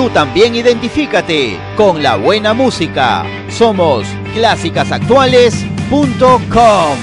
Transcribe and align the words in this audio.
Tú 0.00 0.08
también 0.08 0.54
identifícate 0.54 1.58
con 1.76 2.02
la 2.02 2.16
buena 2.16 2.54
música. 2.54 3.22
Somos 3.50 4.06
clásicasactuales.com. 4.34 6.98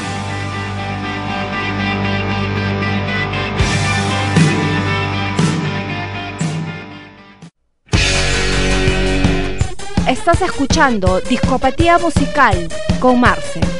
Estás 10.07 10.41
escuchando 10.41 11.21
Discopatía 11.21 11.99
Musical 11.99 12.67
con 12.99 13.19
Marce. 13.19 13.76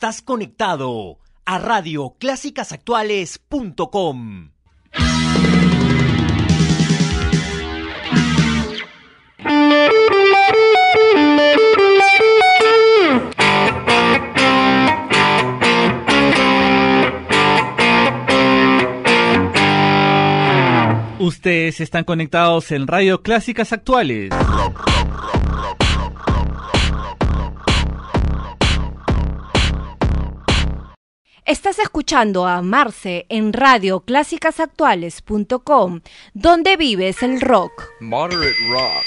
Estás 0.00 0.22
conectado 0.22 1.18
a 1.44 1.58
radioclásicasactuales.com. 1.58 4.48
Ustedes 21.18 21.82
están 21.82 22.04
conectados 22.04 22.72
en 22.72 22.86
Radio 22.86 23.20
Clásicas 23.20 23.74
Actuales. 23.74 24.30
Estás 31.50 31.78
escuchando 31.80 32.46
a 32.46 32.62
Marce 32.62 33.26
en 33.28 33.52
radioclásicasactuales.com, 33.52 36.00
donde 36.32 36.76
vives 36.76 37.24
el 37.24 37.40
rock. 37.40 37.88
Moderate 37.98 38.54
Rock. 38.70 39.04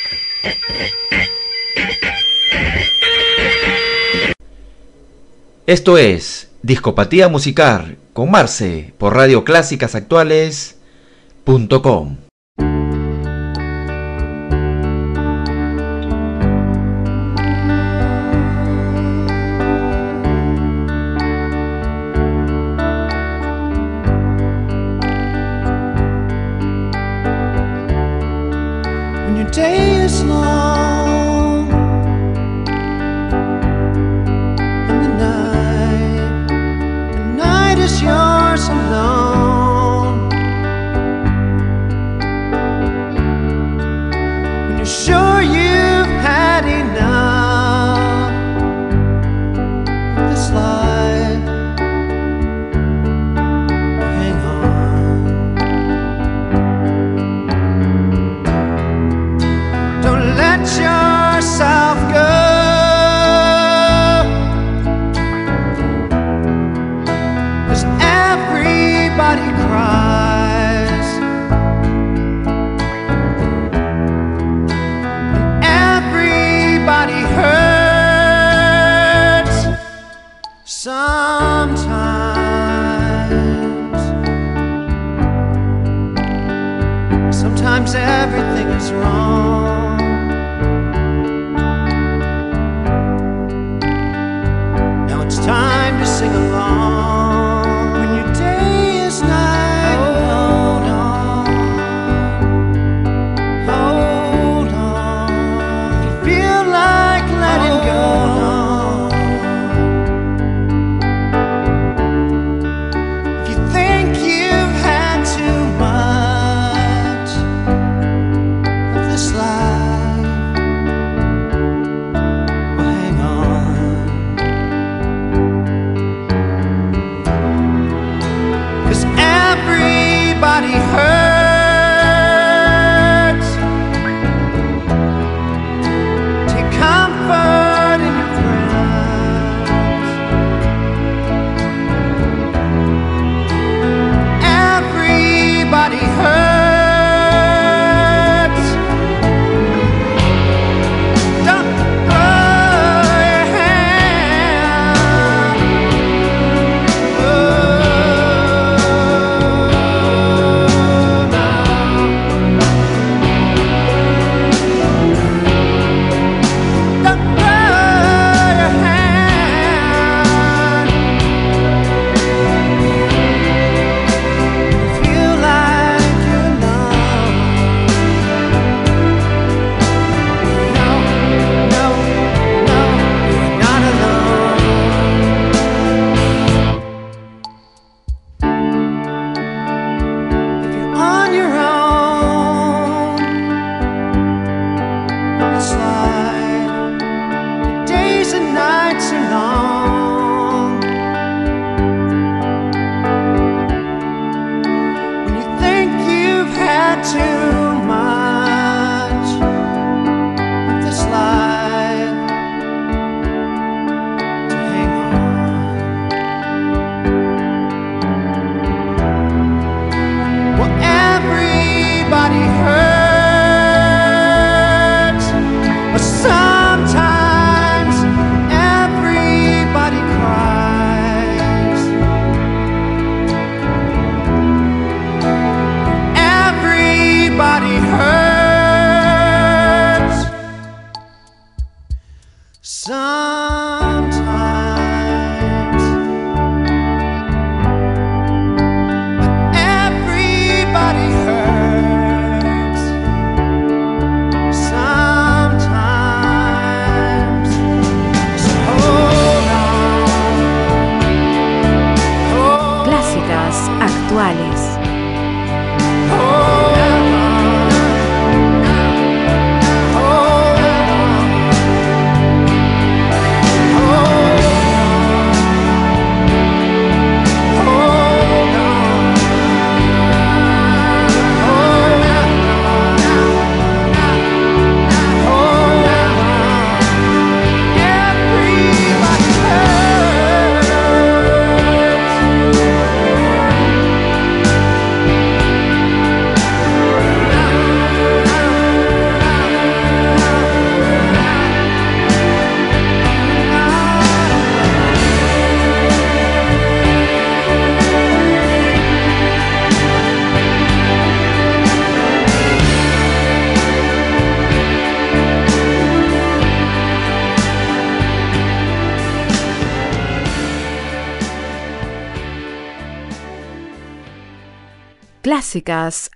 Esto 5.66 5.98
es 5.98 6.52
Discopatía 6.62 7.30
Musical 7.30 7.98
con 8.12 8.30
Marce 8.30 8.94
por 8.98 9.16
radioclásicasactuales.com. 9.16 10.74
when 11.46 12.23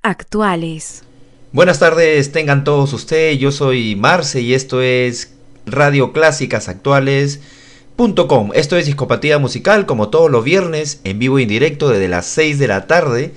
Actuales. 0.02 1.04
Buenas 1.52 1.78
tardes, 1.78 2.32
tengan 2.32 2.64
todos 2.64 2.92
ustedes. 2.94 3.38
Yo 3.38 3.52
soy 3.52 3.96
Marce 3.96 4.42
y 4.42 4.56
esto 4.56 4.82
es 4.82 5.32
Radio 5.68 6.12
Clásicas 6.12 6.68
Actuales.com. 6.70 8.50
Esto 8.56 8.78
es 8.78 8.88
Discopatía 8.88 9.38
Musical, 9.38 9.86
como 9.86 10.10
todos 10.10 10.32
los 10.32 10.44
viernes, 10.44 11.02
en 11.04 11.20
vivo 11.20 11.38
y 11.38 11.44
en 11.44 11.50
directo 11.50 11.90
desde 11.90 12.08
las 12.08 12.26
6 12.26 12.58
de 12.58 12.68
la 12.68 12.88
tarde, 12.88 13.32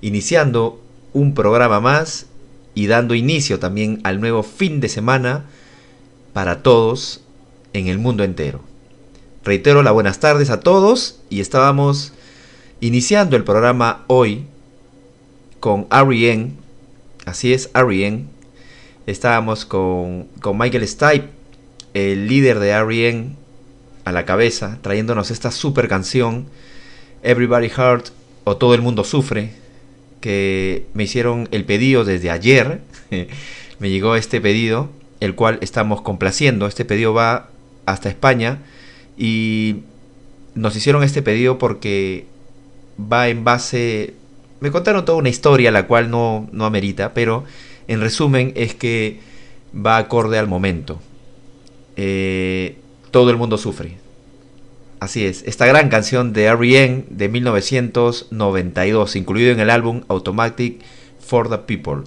iniciando 0.00 0.80
un 1.12 1.34
programa 1.34 1.80
más 1.80 2.26
y 2.76 2.86
dando 2.86 3.16
inicio 3.16 3.58
también 3.58 4.00
al 4.04 4.20
nuevo 4.20 4.44
fin 4.44 4.80
de 4.80 4.88
semana 4.88 5.46
para 6.32 6.62
todos 6.62 7.20
en 7.72 7.88
el 7.88 7.98
mundo 7.98 8.22
entero. 8.22 8.60
Reitero 9.42 9.82
las 9.82 9.92
buenas 9.92 10.20
tardes 10.20 10.50
a 10.50 10.60
todos 10.60 11.18
y 11.30 11.40
estábamos 11.40 12.12
iniciando 12.80 13.34
el 13.34 13.42
programa 13.42 14.04
hoy 14.06 14.46
con 15.62 15.86
R.E.M. 15.92 16.50
Así 17.24 17.54
es, 17.54 17.70
R.E.M. 17.72 18.24
Estábamos 19.06 19.64
con, 19.64 20.24
con 20.40 20.58
Michael 20.58 20.88
Stipe, 20.88 21.28
el 21.94 22.26
líder 22.26 22.58
de 22.58 22.70
R.E.M. 22.70 23.36
a 24.04 24.10
la 24.10 24.24
cabeza, 24.24 24.80
trayéndonos 24.82 25.30
esta 25.30 25.52
super 25.52 25.86
canción, 25.86 26.46
Everybody 27.22 27.68
Hurt 27.68 28.08
o 28.42 28.56
Todo 28.56 28.74
el 28.74 28.82
Mundo 28.82 29.04
Sufre, 29.04 29.50
que 30.20 30.88
me 30.94 31.04
hicieron 31.04 31.48
el 31.52 31.64
pedido 31.64 32.04
desde 32.04 32.30
ayer. 32.30 32.80
me 33.78 33.88
llegó 33.88 34.16
este 34.16 34.40
pedido, 34.40 34.90
el 35.20 35.36
cual 35.36 35.58
estamos 35.60 36.02
complaciendo. 36.02 36.66
Este 36.66 36.84
pedido 36.84 37.14
va 37.14 37.50
hasta 37.86 38.08
España 38.08 38.58
y 39.16 39.82
nos 40.56 40.74
hicieron 40.74 41.04
este 41.04 41.22
pedido 41.22 41.56
porque 41.58 42.26
va 42.98 43.28
en 43.28 43.44
base... 43.44 44.14
Me 44.62 44.70
contaron 44.70 45.04
toda 45.04 45.18
una 45.18 45.28
historia, 45.28 45.72
la 45.72 45.88
cual 45.88 46.08
no, 46.08 46.48
no 46.52 46.66
amerita, 46.66 47.14
pero 47.14 47.42
en 47.88 48.00
resumen 48.00 48.52
es 48.54 48.76
que 48.76 49.18
va 49.74 49.96
acorde 49.96 50.38
al 50.38 50.46
momento. 50.46 51.00
Eh, 51.96 52.76
todo 53.10 53.30
el 53.30 53.36
mundo 53.36 53.58
sufre. 53.58 53.96
Así 55.00 55.26
es, 55.26 55.42
esta 55.48 55.66
gran 55.66 55.88
canción 55.88 56.32
de 56.32 56.44
R.E.M. 56.44 57.06
de 57.10 57.28
1992, 57.28 59.16
incluido 59.16 59.50
en 59.50 59.58
el 59.58 59.68
álbum 59.68 60.02
Automatic 60.06 60.80
for 61.18 61.50
the 61.50 61.58
People. 61.58 62.04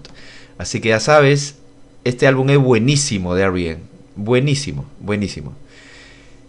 Así 0.58 0.80
que 0.80 0.88
ya 0.88 1.02
sabes, 1.02 1.58
este 2.06 2.26
álbum 2.26 2.52
es 2.52 2.58
buenísimo 2.58 3.36
de 3.36 3.44
R.E.M. 3.44 3.82
Buenísimo, 4.16 4.86
buenísimo. 5.02 5.54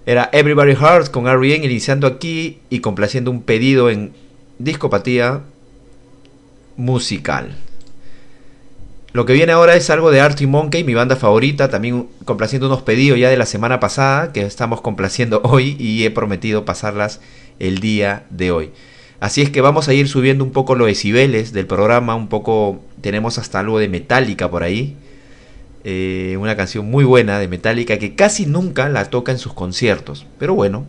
Era 0.07 0.31
Everybody 0.33 0.77
Hearts 0.77 1.11
con 1.11 1.27
R.E.M. 1.27 1.67
iniciando 1.67 2.07
aquí 2.07 2.61
y 2.71 2.79
complaciendo 2.79 3.33
un 3.33 3.43
pedido 3.43 3.91
en 3.91 4.13
discopatía 4.61 5.43
musical. 6.77 7.55
Lo 9.13 9.25
que 9.25 9.33
viene 9.33 9.53
ahora 9.53 9.77
es 9.77 9.89
algo 9.89 10.11
de 10.11 10.21
Artie 10.21 10.47
Monkey, 10.47 10.85
mi 10.85 10.93
banda 10.93 11.17
favorita, 11.17 11.71
también 11.71 12.07
complaciendo 12.27 12.67
unos 12.67 12.83
pedidos 12.83 13.19
ya 13.19 13.31
de 13.31 13.39
la 13.39 13.47
semana 13.47 13.81
pasada 13.81 14.33
que 14.33 14.43
estamos 14.43 14.83
complaciendo 14.83 15.41
hoy 15.45 15.75
y 15.79 16.05
he 16.05 16.11
prometido 16.11 16.65
pasarlas 16.65 17.21
el 17.59 17.79
día 17.79 18.27
de 18.29 18.51
hoy. 18.51 18.71
Así 19.19 19.41
es 19.41 19.49
que 19.49 19.63
vamos 19.63 19.89
a 19.89 19.95
ir 19.95 20.09
subiendo 20.09 20.45
un 20.45 20.53
poco 20.53 20.75
los 20.75 20.87
decibeles 20.87 21.53
del 21.55 21.67
programa, 21.67 22.15
un 22.15 22.29
poco 22.29 22.81
tenemos 23.01 23.39
hasta 23.39 23.61
algo 23.61 23.79
de 23.79 23.89
Metallica 23.89 24.51
por 24.51 24.63
ahí. 24.63 24.97
Eh, 25.85 26.37
una 26.39 26.57
canción 26.57 26.91
muy 26.91 27.05
buena 27.05 27.39
de 27.39 27.49
Metallica 27.49 27.97
que 27.99 28.15
casi 28.15 28.45
nunca 28.45 28.89
la 28.89 29.09
toca 29.09 29.33
en 29.33 29.39
sus 29.39 29.55
conciertos. 29.55 30.27
Pero 30.39 30.55
bueno, 30.55 30.85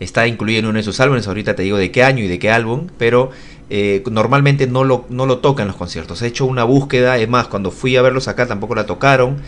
está 0.00 0.26
incluido 0.26 0.60
en 0.60 0.66
uno 0.66 0.78
de 0.78 0.82
sus 0.82 1.00
álbumes. 1.00 1.26
Ahorita 1.26 1.54
te 1.54 1.62
digo 1.62 1.78
de 1.78 1.90
qué 1.90 2.02
año 2.02 2.22
y 2.24 2.28
de 2.28 2.38
qué 2.38 2.50
álbum, 2.50 2.88
pero 2.98 3.30
eh, 3.74 4.02
normalmente 4.10 4.66
no 4.66 4.84
lo, 4.84 5.06
no 5.08 5.24
lo 5.24 5.38
toca 5.38 5.62
en 5.62 5.68
los 5.68 5.78
conciertos. 5.78 6.20
He 6.20 6.26
hecho 6.26 6.44
una 6.44 6.62
búsqueda, 6.62 7.16
es 7.16 7.26
más, 7.26 7.46
cuando 7.46 7.70
fui 7.70 7.96
a 7.96 8.02
verlos 8.02 8.28
acá 8.28 8.46
tampoco 8.46 8.74
la 8.74 8.84
tocaron. 8.84 9.38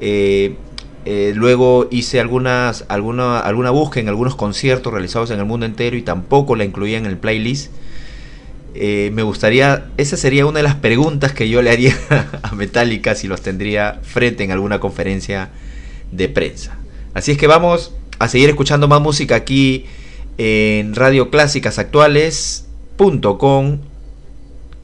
Eh, 0.00 0.54
eh, 1.04 1.32
luego 1.34 1.88
hice 1.90 2.20
algunas, 2.20 2.84
alguna, 2.86 3.40
alguna 3.40 3.70
búsqueda 3.70 4.02
en 4.02 4.08
algunos 4.10 4.36
conciertos 4.36 4.92
realizados 4.92 5.32
en 5.32 5.40
el 5.40 5.44
mundo 5.44 5.66
entero 5.66 5.96
y 5.96 6.02
tampoco 6.02 6.54
la 6.54 6.62
incluía 6.62 6.98
en 6.98 7.06
el 7.06 7.18
playlist. 7.18 7.72
me 8.76 9.22
gustaría, 9.24 9.90
esa 9.96 10.16
sería 10.16 10.46
una 10.46 10.58
de 10.58 10.62
las 10.62 10.76
preguntas 10.76 11.32
que 11.32 11.48
yo 11.48 11.60
le 11.60 11.70
haría 11.70 11.96
a 12.44 12.54
Metallica 12.54 13.16
si 13.16 13.26
los 13.26 13.42
tendría 13.42 13.98
frente 14.04 14.44
en 14.44 14.52
alguna 14.52 14.78
conferencia 14.78 15.50
de 16.12 16.28
prensa. 16.28 16.78
Así 17.12 17.32
es 17.32 17.38
que 17.38 17.48
vamos 17.48 17.92
a 18.20 18.28
seguir 18.28 18.50
escuchando 18.50 18.86
más 18.86 19.00
música 19.00 19.34
aquí 19.34 19.86
en 20.38 20.94
Radio 20.94 21.28
Clásicas 21.28 21.80
Actuales 21.80 22.64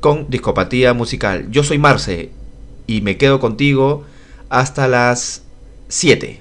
con 0.01 0.27
discopatía 0.29 0.95
musical. 0.95 1.51
Yo 1.51 1.63
soy 1.63 1.79
Marce 1.79 2.33
y 2.87 3.01
me 3.01 3.17
quedo 3.17 3.41
contigo 3.41 4.05
hasta 4.49 4.89
las 4.89 5.43
7. 5.89 6.41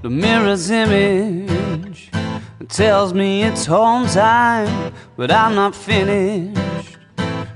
The 0.00 0.08
mirror's 0.08 0.70
image 0.70 2.10
tells 2.68 3.12
me 3.12 3.42
it's 3.42 3.66
home 3.66 4.06
time, 4.06 4.92
but 5.16 5.30
I'm 5.30 5.54
not 5.54 5.74
finished. 5.74 6.96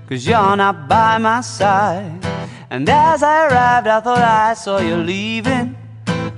Cause 0.09 0.27
you're 0.27 0.57
not 0.57 0.89
by 0.89 1.19
my 1.19 1.41
side. 1.41 2.21
And 2.69 2.89
as 2.89 3.23
I 3.23 3.47
arrived, 3.47 3.87
I 3.87 4.01
thought 4.01 4.19
I 4.19 4.55
saw 4.55 4.81
you 4.81 4.97
leaving. 4.97 5.77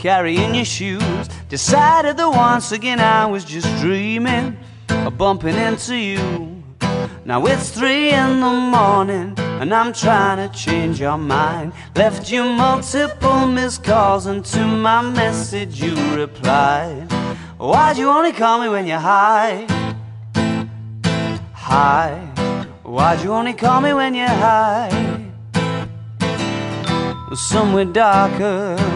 carrying 0.05 0.55
your 0.55 0.67
shoes. 0.67 1.34
Decided 1.49 2.17
that 2.17 2.29
once 2.29 2.73
again 2.73 3.01
I 3.01 3.27
was 3.27 3.45
just 3.45 3.69
dreaming 3.81 4.57
of 4.89 5.19
bumping 5.19 5.57
into 5.57 5.95
you. 5.95 6.63
Now 7.27 7.45
it's 7.47 7.71
three 7.71 8.11
in 8.11 8.41
the 8.41 8.51
morning 8.51 9.35
and 9.39 9.73
I'm 9.73 9.93
trying 9.93 10.49
to 10.49 10.55
change 10.57 11.01
your 11.01 11.19
mind. 11.19 11.73
Left 11.95 12.31
you 12.33 12.45
multiple 12.45 13.47
missed 13.47 13.85
calls 13.85 14.27
and 14.27 14.45
to 14.47 14.67
my 14.67 15.03
message 15.03 15.83
you 15.83 15.95
replied. 16.15 17.13
Why'd 17.59 17.99
you 17.99 18.09
only 18.09 18.33
call 18.33 18.61
me 18.61 18.69
when 18.69 18.87
you're 18.87 18.99
high? 18.99 19.67
High. 21.53 22.17
Why'd 22.83 23.23
you 23.23 23.33
only 23.33 23.53
call 23.53 23.81
me 23.81 23.93
when 23.93 24.15
you're 24.15 24.29
high? 24.29 24.91
Somewhere 27.35 27.85
darker 27.85 28.94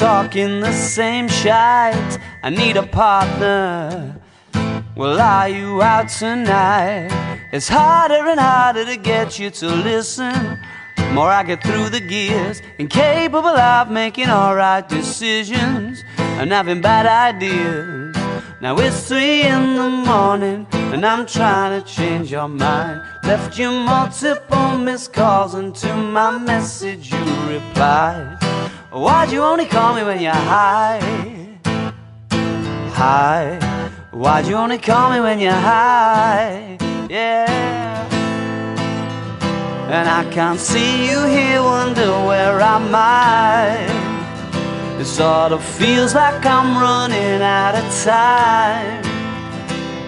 talking 0.00 0.60
the 0.60 0.72
same 0.72 1.28
shite. 1.28 2.18
I 2.42 2.48
need 2.48 2.78
a 2.78 2.86
partner. 2.86 4.16
Well, 4.96 5.20
are 5.20 5.46
you 5.46 5.82
out 5.82 6.08
tonight? 6.08 7.10
It's 7.52 7.68
harder 7.68 8.26
and 8.26 8.40
harder 8.40 8.86
to 8.86 8.96
get 8.96 9.38
you 9.38 9.50
to 9.50 9.66
listen. 9.68 10.58
More 11.12 11.28
I 11.28 11.42
get 11.42 11.62
through 11.62 11.90
the 11.90 12.00
gears, 12.00 12.62
incapable 12.78 13.48
of 13.48 13.90
making 13.90 14.30
alright 14.30 14.88
decisions 14.88 16.02
and 16.18 16.50
having 16.50 16.80
bad 16.80 17.04
ideas. 17.04 18.16
Now 18.62 18.78
it's 18.78 19.06
three 19.06 19.42
in 19.42 19.74
the 19.74 19.90
morning, 19.90 20.66
and 20.72 21.04
I'm 21.04 21.26
trying 21.26 21.78
to 21.78 21.86
change 21.86 22.32
your 22.32 22.48
mind. 22.48 23.02
Left 23.24 23.58
you 23.58 23.70
multiple 23.70 24.78
missed 24.78 25.12
calls, 25.12 25.52
and 25.52 25.74
to 25.76 25.94
my 25.94 26.38
message 26.38 27.12
you 27.12 27.22
replied. 27.46 28.38
Why'd 28.92 29.30
you 29.30 29.40
only 29.42 29.66
call 29.66 29.94
me 29.94 30.02
when 30.02 30.20
you're 30.20 30.32
high? 30.32 30.98
High. 32.92 33.56
Why'd 34.10 34.48
you 34.48 34.56
only 34.56 34.78
call 34.78 35.12
me 35.12 35.20
when 35.20 35.38
you're 35.38 35.52
high? 35.52 36.76
Yeah. 37.08 37.46
And 39.88 40.08
I 40.08 40.28
can't 40.32 40.58
see 40.58 41.08
you 41.08 41.24
here, 41.24 41.62
wonder 41.62 42.10
where 42.26 42.60
I? 42.60 43.86
It 44.98 45.04
sort 45.04 45.52
of 45.52 45.62
feels 45.64 46.16
like 46.16 46.44
I'm 46.44 46.76
running 46.76 47.42
out 47.42 47.76
of 47.76 47.84
time. 48.02 49.04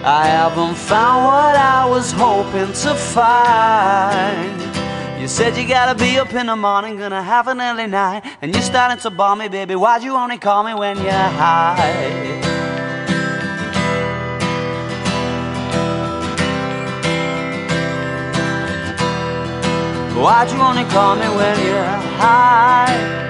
I 0.03 0.25
haven't 0.25 0.75
found 0.75 1.23
what 1.23 1.55
I 1.55 1.85
was 1.85 2.11
hoping 2.11 2.73
to 2.73 2.95
find. 2.95 4.72
You 5.19 5.27
said 5.27 5.55
you 5.57 5.67
gotta 5.67 5.95
be 5.97 6.17
up 6.17 6.33
in 6.33 6.47
the 6.47 6.55
morning, 6.55 6.97
gonna 6.97 7.23
have 7.23 7.47
an 7.47 7.61
early 7.61 7.87
night, 7.87 8.23
and 8.41 8.53
you're 8.53 8.61
starting 8.61 8.97
to 8.99 9.09
bore 9.09 9.35
me, 9.35 9.47
baby. 9.47 9.75
Why'd 9.75 10.03
you 10.03 10.15
only 10.15 10.37
call 10.37 10.63
me 10.63 10.73
when 10.73 10.97
you're 10.97 11.11
high? 11.11 12.41
Why'd 20.15 20.51
you 20.51 20.61
only 20.61 20.85
call 20.85 21.15
me 21.15 21.27
when 21.27 21.65
you're 21.65 21.83
high? 22.19 23.22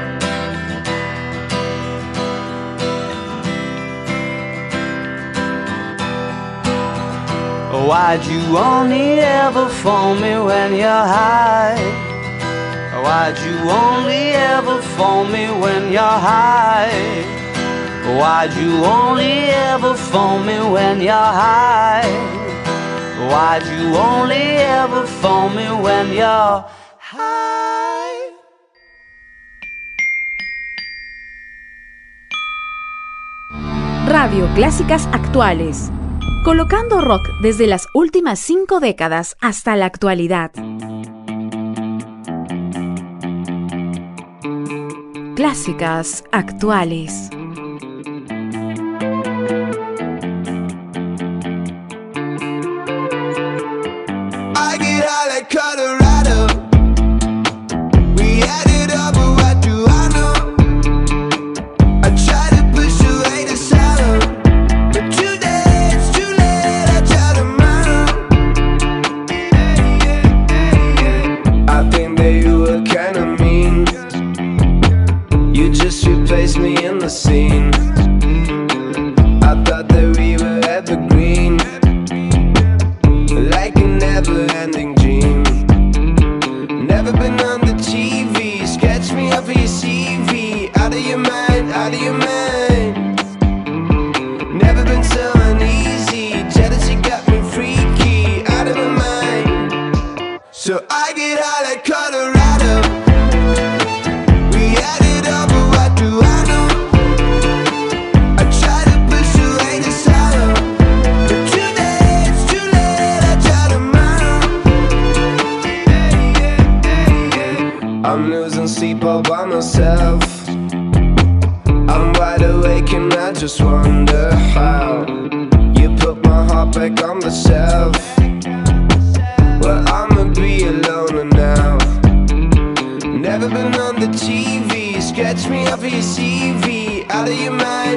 Why'd 7.74 8.24
you 8.26 8.56
only 8.56 9.20
ever 9.20 9.68
phone 9.68 10.22
me 10.22 10.38
when 10.38 10.76
you're 10.76 11.06
high? 11.18 11.74
Why'd 13.02 13.40
you 13.40 13.58
only 13.68 14.30
ever 14.30 14.80
phone 14.96 15.32
me 15.32 15.48
when 15.48 15.92
you're 15.92 16.20
high? 16.30 16.94
Why'd 18.06 18.54
you 18.54 18.86
only 18.86 19.50
ever 19.74 19.96
phone 19.96 20.46
me 20.46 20.60
when 20.60 21.02
you're 21.02 21.14
high? 21.16 22.06
Why'd 23.32 23.66
you 23.66 23.96
only 23.98 24.46
ever 24.78 25.08
phone 25.08 25.56
me 25.56 25.68
when 25.82 26.14
you're 26.14 26.66
high? 27.00 28.30
Radio 34.06 34.46
Clásicas 34.54 35.08
Actuales 35.12 35.90
Colocando 36.44 37.02
rock 37.02 37.30
desde 37.42 37.68
las 37.68 37.88
últimas 37.94 38.40
cinco 38.40 38.80
décadas 38.80 39.36
hasta 39.42 39.76
la 39.76 39.86
actualidad. 39.86 40.52
Clásicas 45.36 46.24
actuales. 46.32 47.30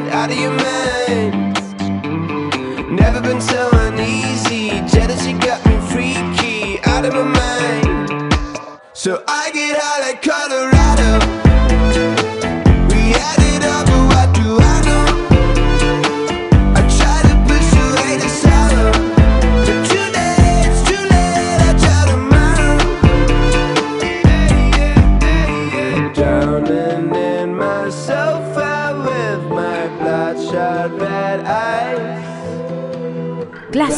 out 0.04 0.30
of 0.30 0.38
your 0.38 0.52
mind. 0.52 1.54
Never 2.90 3.20
been 3.20 3.40
so 3.40 3.68
uneasy. 3.72 4.68
Jealousy 4.86 5.32
got 5.32 5.64
me 5.66 5.76
freaky, 5.90 6.80
out 6.84 7.04
of 7.04 7.14
my 7.14 7.24
mind. 7.24 8.34
So 8.92 9.24
I 9.26 9.50
get 9.52 9.78
high 9.80 10.00
like 10.00 10.22
Colorado 10.22 10.75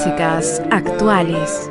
músicas 0.09 0.63
actuales. 0.71 1.69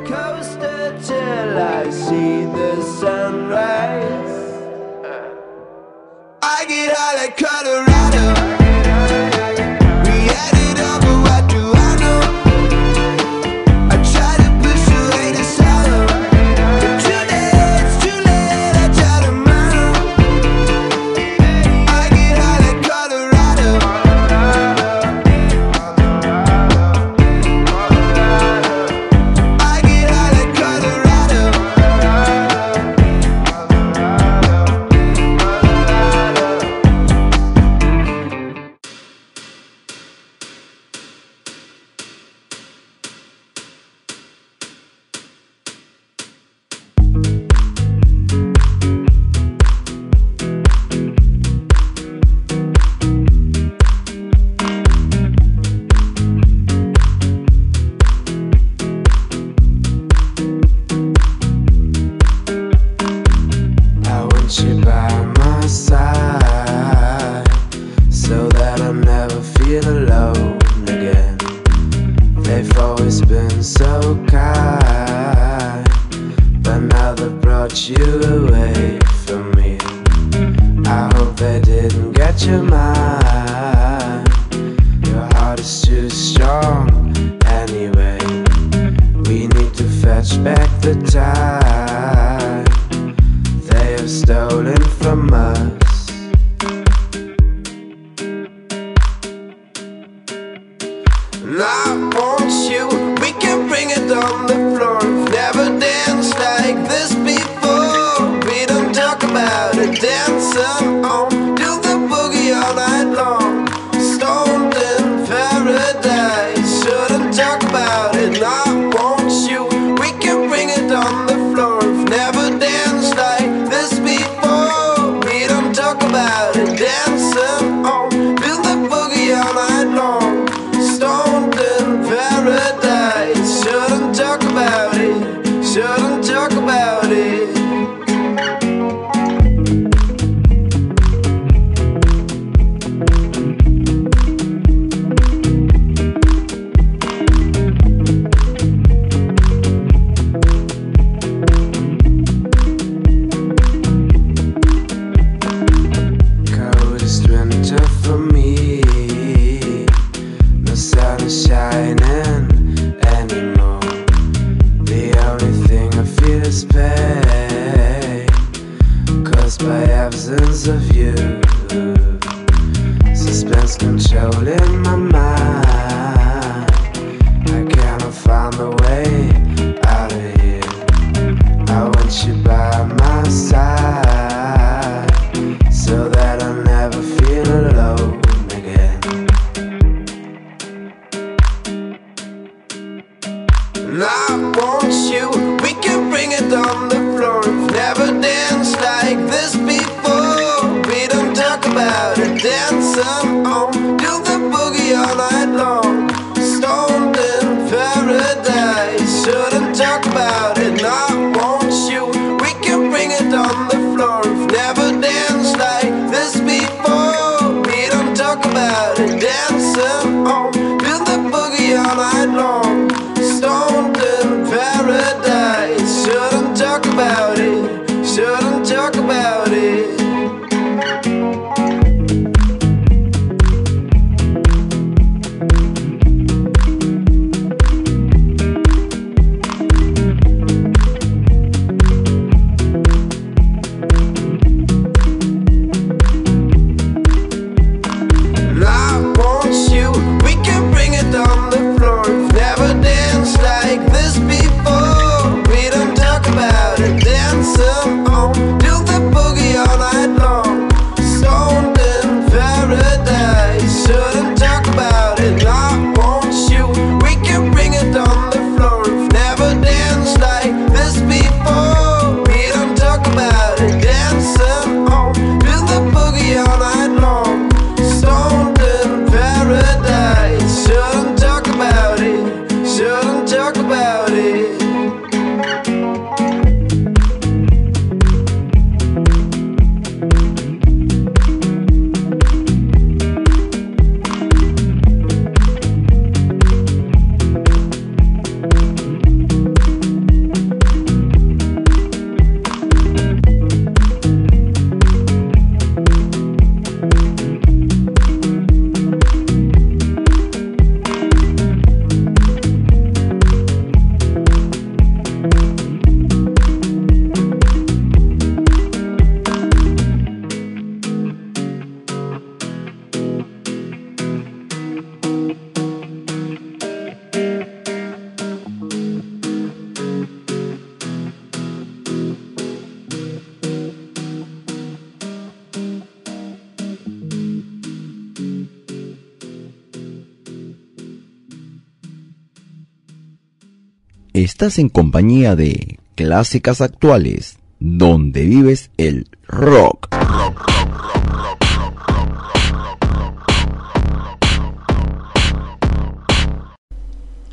Estás 344.38 344.60
en 344.60 344.68
compañía 344.68 345.34
de 345.34 345.80
Clásicas 345.96 346.60
Actuales, 346.60 347.38
donde 347.58 348.24
vives 348.24 348.70
el 348.76 349.08
rock. 349.26 349.88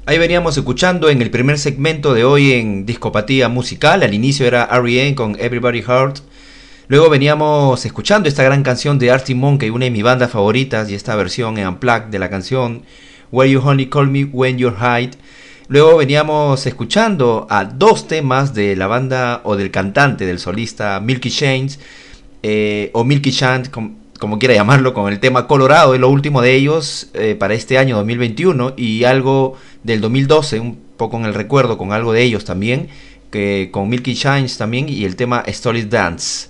Ahí 0.08 0.18
veníamos 0.18 0.58
escuchando 0.58 1.12
en 1.12 1.22
el 1.22 1.30
primer 1.30 1.60
segmento 1.60 2.16
de 2.16 2.24
hoy 2.24 2.54
en 2.54 2.88
Discopatía 2.88 3.50
Musical. 3.50 4.02
Al 4.02 4.16
inicio 4.16 4.48
era 4.48 4.64
R.E.M. 4.64 5.14
con 5.14 5.40
Everybody 5.40 5.84
Heart. 5.84 6.22
Luego 6.88 7.12
veníamos 7.12 7.86
escuchando 7.86 8.28
esta 8.28 8.42
gran 8.42 8.64
canción 8.64 8.98
de 8.98 9.12
Artie 9.12 9.36
Monkey, 9.36 9.70
una 9.70 9.86
de 9.86 9.92
mis 9.92 10.02
bandas 10.02 10.32
favoritas, 10.32 10.90
y 10.90 10.96
esta 10.96 11.16
versión 11.16 11.60
en 11.60 11.68
Unplugged 11.68 12.06
de 12.06 12.18
la 12.18 12.32
canción 12.32 12.82
Where 13.32 13.52
You 13.52 13.62
Only 13.64 13.90
Call 13.90 14.08
Me 14.08 14.26
When 14.26 14.58
You're 14.58 14.76
High. 14.76 15.12
Luego 15.68 15.98
veníamos 15.98 16.66
escuchando 16.68 17.48
a 17.50 17.66
dos 17.66 18.08
temas 18.08 18.54
de 18.54 18.76
la 18.76 18.86
banda 18.88 19.42
o 19.44 19.56
del 19.56 19.72
cantante, 19.72 20.26
del 20.26 20.40
solista 20.40 21.00
Milky 21.00 21.32
Chains, 21.32 21.80
eh, 22.44 22.92
o 22.94 23.04
Milky 23.04 23.32
Chant, 23.32 23.70
com- 23.72 23.96
como 24.20 24.38
quiera 24.38 24.54
llamarlo, 24.54 24.94
con 24.94 25.12
el 25.12 25.20
tema 25.20 25.48
Colorado, 25.48 25.96
es 25.96 26.00
lo 26.00 26.10
último 26.10 26.42
de 26.42 26.54
ellos 26.54 27.08
eh, 27.16 27.36
para 27.38 27.56
este 27.56 27.80
año 27.80 27.96
2021, 27.98 28.74
y 28.78 29.06
algo 29.06 29.56
del 29.84 30.02
2012, 30.02 30.60
un 30.60 30.78
poco 30.98 31.18
en 31.18 31.26
el 31.26 31.34
recuerdo, 31.34 31.78
con 31.80 31.92
algo 31.94 32.14
de 32.14 32.22
ellos 32.22 32.46
también, 32.46 32.90
que 33.32 33.70
con 33.72 33.90
Milky 33.90 34.14
Chains 34.14 34.58
también, 34.60 34.88
y 34.88 35.04
el 35.04 35.16
tema 35.16 35.44
Stories 35.48 35.90
Dance. 35.90 36.50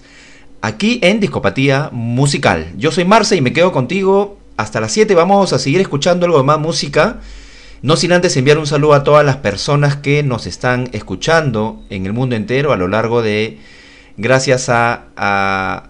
Aquí 0.61 0.99
en 1.01 1.21
Discopatía 1.21 1.89
Musical. 1.93 2.67
Yo 2.77 2.91
soy 2.91 3.05
Marce 3.05 3.37
y 3.37 3.41
me 3.41 3.53
quedo 3.53 3.71
contigo 3.71 4.37
hasta 4.57 4.81
las 4.81 4.91
7. 4.91 5.15
Vamos 5.15 5.53
a 5.53 5.59
seguir 5.59 5.79
escuchando 5.79 6.25
algo 6.25 6.39
de 6.39 6.43
más 6.43 6.59
música. 6.59 7.21
No 7.85 7.97
sin 7.97 8.13
antes 8.13 8.35
enviar 8.35 8.57
un 8.57 8.65
saludo 8.65 8.95
a 8.95 9.03
todas 9.03 9.23
las 9.23 9.37
personas 9.37 9.95
que 9.95 10.23
nos 10.23 10.47
están 10.47 10.89
escuchando 10.91 11.83
en 11.91 12.07
el 12.07 12.13
mundo 12.13 12.35
entero 12.35 12.73
a 12.73 12.77
lo 12.77 12.87
largo 12.87 13.21
de, 13.21 13.59
gracias 14.17 14.69
a, 14.69 15.03
a, 15.15 15.89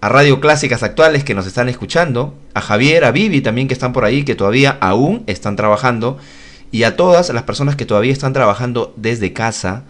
a 0.00 0.08
Radio 0.08 0.38
Clásicas 0.38 0.84
Actuales 0.84 1.24
que 1.24 1.34
nos 1.34 1.48
están 1.48 1.68
escuchando, 1.68 2.38
a 2.54 2.60
Javier, 2.60 3.04
a 3.04 3.10
Vivi 3.10 3.40
también 3.40 3.66
que 3.66 3.74
están 3.74 3.92
por 3.92 4.04
ahí, 4.04 4.22
que 4.22 4.36
todavía 4.36 4.78
aún 4.80 5.24
están 5.26 5.56
trabajando, 5.56 6.18
y 6.70 6.84
a 6.84 6.94
todas 6.94 7.30
las 7.30 7.42
personas 7.42 7.74
que 7.74 7.84
todavía 7.84 8.12
están 8.12 8.32
trabajando 8.32 8.94
desde 8.96 9.32
casa, 9.32 9.82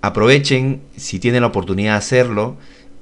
aprovechen 0.00 0.82
si 0.96 1.20
tienen 1.20 1.42
la 1.42 1.46
oportunidad 1.46 1.92
de 1.92 1.98
hacerlo 1.98 2.56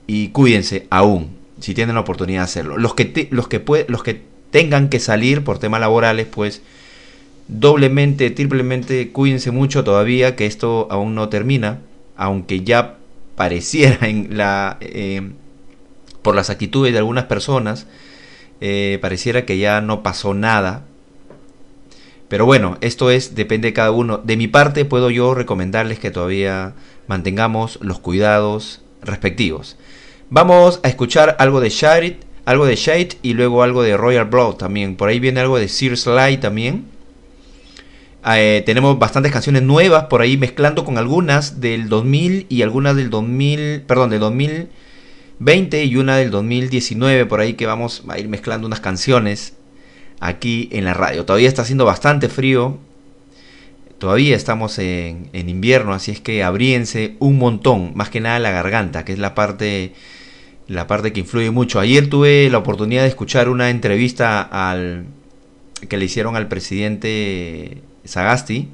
y 0.06 0.28
cuídense 0.28 0.86
aún 0.90 1.30
si 1.60 1.72
tienen 1.72 1.94
la 1.94 2.02
oportunidad 2.02 2.40
de 2.40 2.44
hacerlo. 2.44 2.76
Los 2.76 2.92
que, 2.92 3.28
los 3.30 3.48
que, 3.48 3.86
los 3.88 4.02
que 4.02 4.20
tengan 4.50 4.90
que 4.90 5.00
salir 5.00 5.44
por 5.44 5.58
temas 5.58 5.80
laborales, 5.80 6.26
pues 6.30 6.60
doblemente, 7.50 8.30
triplemente, 8.30 9.10
cuídense 9.12 9.50
mucho 9.50 9.84
todavía 9.84 10.36
que 10.36 10.46
esto 10.46 10.86
aún 10.90 11.14
no 11.14 11.28
termina, 11.28 11.80
aunque 12.16 12.62
ya 12.62 12.96
pareciera 13.34 14.08
en 14.08 14.36
la 14.36 14.76
eh, 14.80 15.30
por 16.22 16.34
las 16.34 16.50
actitudes 16.50 16.92
de 16.92 16.98
algunas 16.98 17.24
personas, 17.24 17.86
eh, 18.60 18.98
pareciera 19.00 19.44
que 19.46 19.58
ya 19.58 19.80
no 19.80 20.02
pasó 20.02 20.34
nada. 20.34 20.84
Pero 22.28 22.46
bueno, 22.46 22.78
esto 22.80 23.10
es, 23.10 23.34
depende 23.34 23.68
de 23.68 23.72
cada 23.72 23.90
uno. 23.90 24.18
De 24.18 24.36
mi 24.36 24.46
parte, 24.46 24.84
puedo 24.84 25.10
yo 25.10 25.34
recomendarles 25.34 25.98
que 25.98 26.10
todavía 26.10 26.74
mantengamos 27.08 27.78
los 27.82 27.98
cuidados 27.98 28.82
respectivos. 29.02 29.76
Vamos 30.28 30.78
a 30.84 30.88
escuchar 30.88 31.34
algo 31.40 31.60
de 31.60 31.70
Shade, 31.70 32.20
algo 32.44 32.66
de 32.66 32.76
Shade 32.76 33.18
y 33.22 33.32
luego 33.32 33.64
algo 33.64 33.82
de 33.82 33.96
Royal 33.96 34.26
Blood 34.26 34.56
también. 34.56 34.94
Por 34.94 35.08
ahí 35.08 35.18
viene 35.18 35.40
algo 35.40 35.58
de 35.58 35.68
Sears 35.68 36.06
Light 36.06 36.40
también. 36.40 36.99
Eh, 38.26 38.62
tenemos 38.66 38.98
bastantes 38.98 39.33
canciones 39.33 39.62
nuevas 39.62 40.04
por 40.04 40.20
ahí 40.20 40.37
mezclando 40.37 40.85
con 40.85 40.98
algunas 40.98 41.61
del 41.61 41.88
2000 41.88 42.46
y 42.48 42.62
algunas 42.62 42.94
del 42.94 43.09
2000, 43.09 43.83
perdón, 43.83 44.11
del 44.11 44.20
2020 44.20 45.85
y 45.85 45.96
una 45.96 46.16
del 46.16 46.30
2019 46.30 47.24
por 47.26 47.40
ahí 47.40 47.54
que 47.54 47.66
vamos 47.66 48.04
a 48.09 48.18
ir 48.18 48.28
mezclando 48.28 48.66
unas 48.66 48.80
canciones 48.80 49.54
aquí 50.20 50.68
en 50.72 50.85
la 50.85 50.92
radio. 50.94 51.24
Todavía 51.24 51.48
está 51.48 51.62
haciendo 51.62 51.87
bastante 51.87 52.28
frío. 52.28 52.78
Todavía 53.98 54.37
estamos 54.37 54.78
en, 54.78 55.28
en 55.33 55.48
invierno, 55.48 55.92
así 55.92 56.11
es 56.11 56.20
que 56.20 56.42
abríense 56.42 57.16
un 57.18 57.38
montón, 57.38 57.92
más 57.94 58.09
que 58.09 58.20
nada 58.20 58.38
la 58.38 58.50
garganta, 58.50 59.04
que 59.04 59.12
es 59.12 59.18
la 59.18 59.35
parte 59.35 59.92
la 60.68 60.87
parte 60.87 61.12
que 61.12 61.20
influye 61.20 61.50
mucho. 61.50 61.80
Ayer 61.80 62.09
tuve 62.09 62.48
la 62.48 62.59
oportunidad 62.59 63.02
de 63.02 63.09
escuchar 63.09 63.48
una 63.48 63.70
entrevista 63.70 64.40
al 64.40 65.04
que 65.88 65.96
le 65.96 66.04
hicieron 66.04 66.37
al 66.37 66.46
presidente 66.46 67.83
Sagasti 68.04 68.68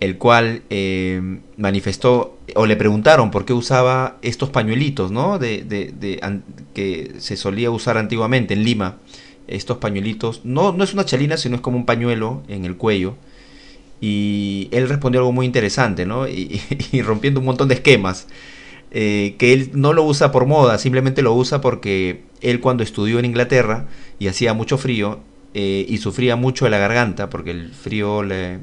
el 0.00 0.18
cual 0.18 0.62
eh, 0.70 1.20
manifestó 1.56 2.38
o 2.56 2.66
le 2.66 2.76
preguntaron 2.76 3.30
por 3.30 3.44
qué 3.44 3.52
usaba 3.52 4.18
estos 4.22 4.50
pañuelitos, 4.50 5.12
¿no? 5.12 5.38
De, 5.38 5.62
de- 5.62 5.92
de- 5.98 6.40
que 6.74 7.14
se 7.18 7.36
solía 7.36 7.70
usar 7.70 7.98
antiguamente 7.98 8.54
en 8.54 8.64
Lima. 8.64 8.98
Estos 9.46 9.78
pañuelitos, 9.78 10.40
no, 10.44 10.72
no 10.72 10.82
es 10.84 10.94
una 10.94 11.04
chalina, 11.04 11.36
sino 11.36 11.56
es 11.56 11.62
como 11.62 11.76
un 11.76 11.86
pañuelo 11.86 12.42
en 12.48 12.64
el 12.64 12.76
cuello. 12.76 13.14
Y 14.00 14.68
él 14.72 14.88
respondió 14.88 15.20
algo 15.20 15.32
muy 15.32 15.46
interesante, 15.46 16.06
¿no? 16.06 16.28
Y, 16.28 16.60
y 16.92 17.02
rompiendo 17.02 17.40
un 17.40 17.46
montón 17.46 17.68
de 17.68 17.74
esquemas. 17.74 18.26
eh, 18.92 19.36
que 19.38 19.52
él 19.54 19.70
no 19.74 19.92
lo 19.92 20.04
usa 20.04 20.32
por 20.32 20.46
moda, 20.46 20.78
simplemente 20.78 21.22
lo 21.22 21.34
usa 21.34 21.60
porque 21.60 22.22
él 22.42 22.60
cuando 22.60 22.82
estudió 22.84 23.18
en 23.18 23.24
Inglaterra 23.26 23.88
y 24.18 24.28
hacía 24.28 24.54
mucho 24.54 24.78
frío 24.78 25.20
eh, 25.54 25.86
y 25.88 25.98
sufría 25.98 26.36
mucho 26.36 26.64
de 26.64 26.70
la 26.70 26.78
garganta 26.78 27.28
porque 27.28 27.50
el 27.50 27.70
frío 27.70 28.22
le, 28.22 28.58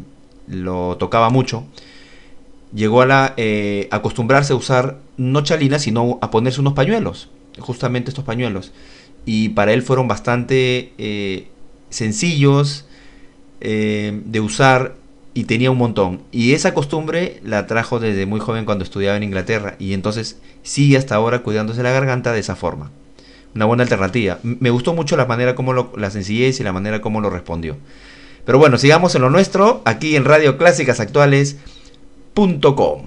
lo 0.48 0.98
tocaba 0.98 1.30
mucho, 1.30 1.66
llegó 2.74 3.02
a 3.02 3.06
la, 3.06 3.34
eh, 3.38 3.88
acostumbrarse 3.92 4.54
a 4.54 4.56
usar 4.56 5.00
no 5.18 5.44
chalinas, 5.44 5.84
sino 5.84 6.18
a 6.22 6.32
ponerse 6.32 6.62
unos 6.62 6.74
pañuelos, 6.74 7.30
justamente 7.60 8.10
estos 8.10 8.26
pañuelos. 8.26 8.72
Y 9.26 9.50
para 9.50 9.74
él 9.74 9.82
fueron 9.82 10.08
bastante 10.08 10.94
eh, 10.98 11.48
sencillos 11.90 12.86
de 13.62 14.40
usar 14.40 14.96
y 15.34 15.44
tenía 15.44 15.72
un 15.72 15.78
montón. 15.78 16.22
Y 16.32 16.54
esa 16.54 16.74
costumbre 16.74 17.40
la 17.44 17.68
trajo 17.68 18.00
desde 18.00 18.26
muy 18.26 18.40
joven 18.40 18.66
cuando 18.66 18.84
estudiaba 18.84 19.18
en 19.18 19.24
Inglaterra 19.24 19.76
y 19.80 19.94
entonces 19.94 20.40
sigue 20.64 20.98
hasta 20.98 21.16
ahora 21.16 21.44
cuidándose 21.44 21.84
la 21.84 21.92
garganta 21.92 22.32
de 22.32 22.40
esa 22.40 22.56
forma. 22.56 22.92
Una 23.56 23.66
buena 23.66 23.84
alternativa. 23.84 24.40
Me 24.44 24.70
gustó 24.70 24.94
mucho 24.94 25.18
la 25.18 25.26
manera 25.26 25.56
como 25.56 25.74
lo, 25.74 25.92
la 25.98 26.12
sencillez 26.12 26.60
y 26.60 26.64
la 26.64 26.72
manera 26.72 27.02
como 27.02 27.22
lo 27.22 27.30
respondió. 27.30 27.78
Pero 28.46 28.58
bueno, 28.58 28.78
sigamos 28.78 29.16
en 29.16 29.22
lo 29.22 29.30
nuestro, 29.30 29.82
aquí 29.86 30.16
en 30.16 30.26
Radio 30.26 30.58
Clásicas 30.58 31.00
Actuales.com. 31.00 33.06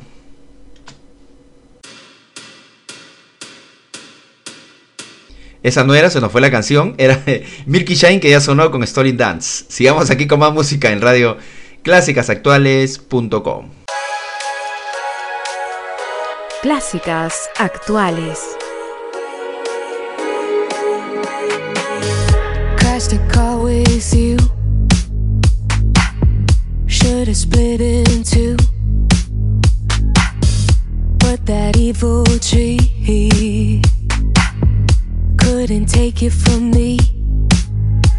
Esa 5.62 5.84
no 5.84 5.94
era, 5.94 6.10
se 6.10 6.20
nos 6.20 6.32
fue 6.32 6.40
la 6.40 6.50
canción, 6.50 6.94
era 6.98 7.22
Milky 7.66 7.94
Shine 7.94 8.20
que 8.20 8.30
ya 8.30 8.40
sonó 8.40 8.70
con 8.70 8.82
Story 8.82 9.12
Dance. 9.12 9.64
Sigamos 9.68 10.10
aquí 10.10 10.26
con 10.26 10.40
más 10.40 10.52
música 10.52 10.90
en 10.90 11.00
Radio 11.00 11.36
Clásicasactuales.com. 11.82 13.70
Clásicas 16.62 17.50
actuales. 17.56 18.38
Crashed 23.02 23.20
a 23.20 23.32
car 23.32 23.58
with 23.58 24.14
you. 24.14 24.36
Should 26.86 27.26
have 27.26 27.36
split 27.36 27.80
in 27.80 28.22
two. 28.22 28.56
But 31.18 31.44
that 31.46 31.76
evil 31.76 32.24
tree 32.38 33.82
couldn't 35.36 35.86
take 35.86 36.22
it 36.22 36.30
from 36.30 36.70
me. 36.70 36.98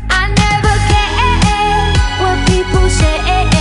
I 0.10 0.28
never 0.44 0.76
care 0.92 1.94
what 2.20 2.48
people 2.50 2.90
say. 2.90 3.53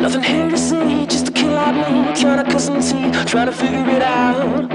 Nothing 0.00 0.22
here 0.22 0.50
to 0.50 0.58
see, 0.58 1.06
just 1.06 1.28
a 1.28 1.32
kid 1.32 1.52
like 1.52 1.74
me 1.76 2.12
Trying 2.20 2.44
to 2.44 2.50
cut 2.50 2.60
some 2.60 2.80
teeth, 2.80 3.24
trying 3.26 3.46
to 3.46 3.52
figure 3.52 3.88
it 3.88 4.02
out. 4.02 4.68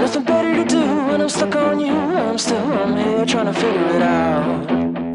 Nothing 0.00 0.24
better 0.24 0.54
to 0.56 0.64
do 0.64 0.80
when 1.06 1.20
I'm 1.20 1.28
stuck 1.28 1.54
on 1.54 1.78
you 1.78 1.92
I'm 1.92 2.38
still 2.38 2.58
I'm 2.58 2.96
here 2.96 3.26
trying 3.26 3.46
to 3.46 3.52
figure 3.52 3.96
it 3.96 4.02
out. 4.02 4.66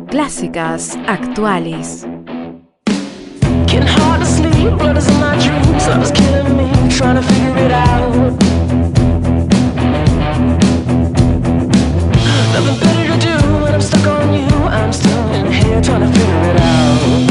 Clásicas 0.08 0.95
actuales. 1.08 2.06
Getting 3.67 3.88
hard 3.88 4.21
to 4.21 4.25
sleep, 4.25 4.77
blood 4.77 4.97
is 4.97 5.08
in 5.10 5.19
my 5.19 5.36
dreams 5.43 5.88
Love 5.88 6.03
is 6.03 6.12
killing 6.12 6.58
me, 6.58 6.69
trying 6.95 7.15
to 7.15 7.23
figure 7.23 7.58
it 7.58 7.71
out. 7.71 8.13
Nothing 12.53 12.79
better 12.79 13.03
you. 14.34 14.48
I'm 14.67 14.91
still 14.91 15.32
in 15.34 15.52
here 15.52 15.82
trying 15.82 16.02
to 16.02 16.19
figure 16.19 16.50
it 16.52 16.60
out 16.60 17.22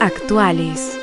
actuales. 0.00 1.01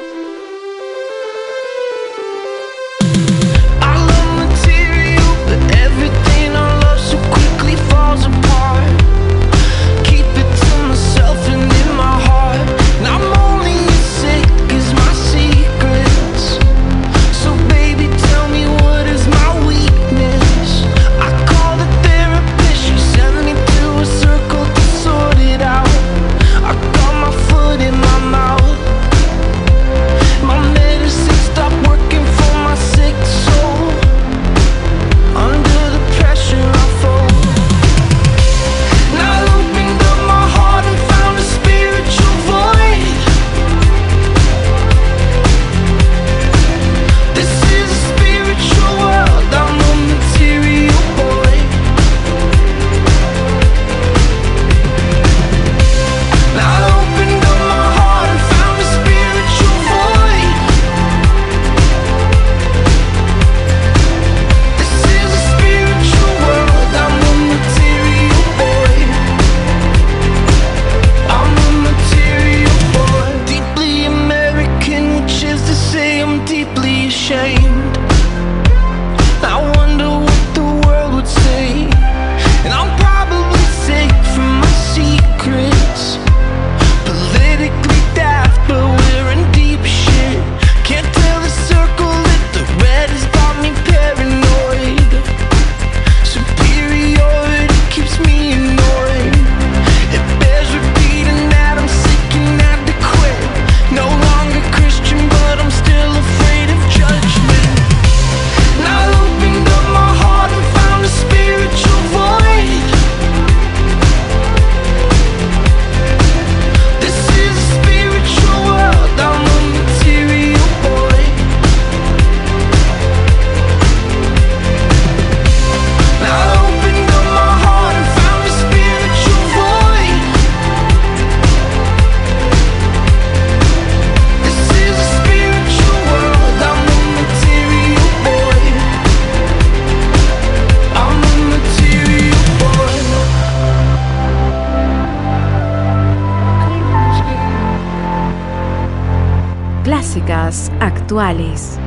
actuales. 151.09 151.78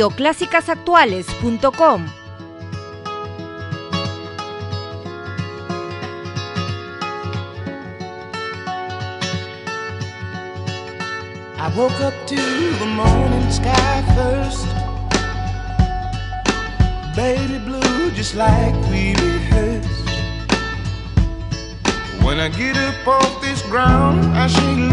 radioclásicasactuales.com. 0.00 2.10
I 11.58 11.68
woke 11.76 12.00
up 12.00 12.14
to 12.26 12.36
the 12.36 12.86
morning 12.86 13.50
sky 13.50 14.02
first. 14.16 14.66
Baby 17.14 17.58
blue, 17.58 18.10
just 18.12 18.34
like 18.34 18.74
we 18.90 19.14
rehearsed. 19.16 20.08
When 22.22 22.40
I 22.40 22.48
get 22.48 22.76
up 22.76 23.06
off 23.06 23.42
this 23.42 23.60
ground, 23.62 24.24
I 24.36 24.46
shake 24.46 24.89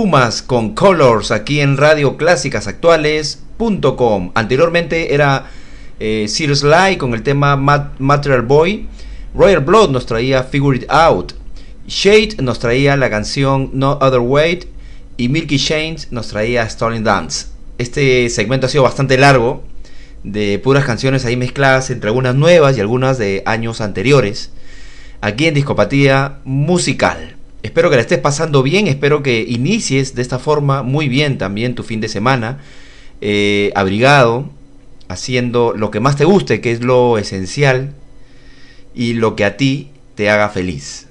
Pumas 0.00 0.40
con 0.40 0.74
Colors 0.74 1.30
aquí 1.30 1.60
en 1.60 1.76
Radio 1.76 2.16
Clásicas 2.16 2.66
Actuales.com. 2.66 4.30
Anteriormente 4.34 5.12
era 5.12 5.50
eh, 6.00 6.26
Light 6.62 6.96
con 6.98 7.12
el 7.12 7.22
tema 7.22 7.54
Mat- 7.56 7.98
Material 7.98 8.40
Boy. 8.40 8.88
Royal 9.34 9.60
Blood 9.60 9.90
nos 9.90 10.06
traía 10.06 10.42
Figure 10.44 10.78
It 10.78 10.84
Out. 10.88 11.34
Shade 11.86 12.36
nos 12.40 12.58
traía 12.58 12.96
la 12.96 13.10
canción 13.10 13.72
No 13.74 13.98
Other 14.00 14.20
Way. 14.20 14.70
Y 15.18 15.28
Milky 15.28 15.58
Chains 15.58 16.10
nos 16.10 16.28
traía 16.28 16.66
Stolen 16.66 17.04
Dance. 17.04 17.48
Este 17.76 18.30
segmento 18.30 18.68
ha 18.68 18.70
sido 18.70 18.84
bastante 18.84 19.18
largo. 19.18 19.64
De 20.24 20.58
puras 20.60 20.86
canciones 20.86 21.26
ahí 21.26 21.36
mezcladas 21.36 21.90
entre 21.90 22.08
algunas 22.08 22.34
nuevas 22.34 22.74
y 22.74 22.80
algunas 22.80 23.18
de 23.18 23.42
años 23.44 23.82
anteriores. 23.82 24.50
Aquí 25.20 25.44
en 25.46 25.52
Discopatía 25.52 26.38
Musical. 26.44 27.36
Espero 27.62 27.90
que 27.90 27.96
la 27.96 28.02
estés 28.02 28.18
pasando 28.18 28.62
bien, 28.62 28.86
espero 28.86 29.22
que 29.22 29.44
inicies 29.46 30.14
de 30.14 30.22
esta 30.22 30.38
forma 30.38 30.82
muy 30.82 31.08
bien 31.08 31.36
también 31.36 31.74
tu 31.74 31.82
fin 31.82 32.00
de 32.00 32.08
semana, 32.08 32.58
eh, 33.20 33.70
abrigado, 33.74 34.48
haciendo 35.08 35.74
lo 35.76 35.90
que 35.90 36.00
más 36.00 36.16
te 36.16 36.24
guste, 36.24 36.60
que 36.62 36.72
es 36.72 36.82
lo 36.82 37.18
esencial, 37.18 37.92
y 38.94 39.12
lo 39.12 39.36
que 39.36 39.44
a 39.44 39.56
ti 39.56 39.90
te 40.14 40.30
haga 40.30 40.48
feliz. 40.48 41.06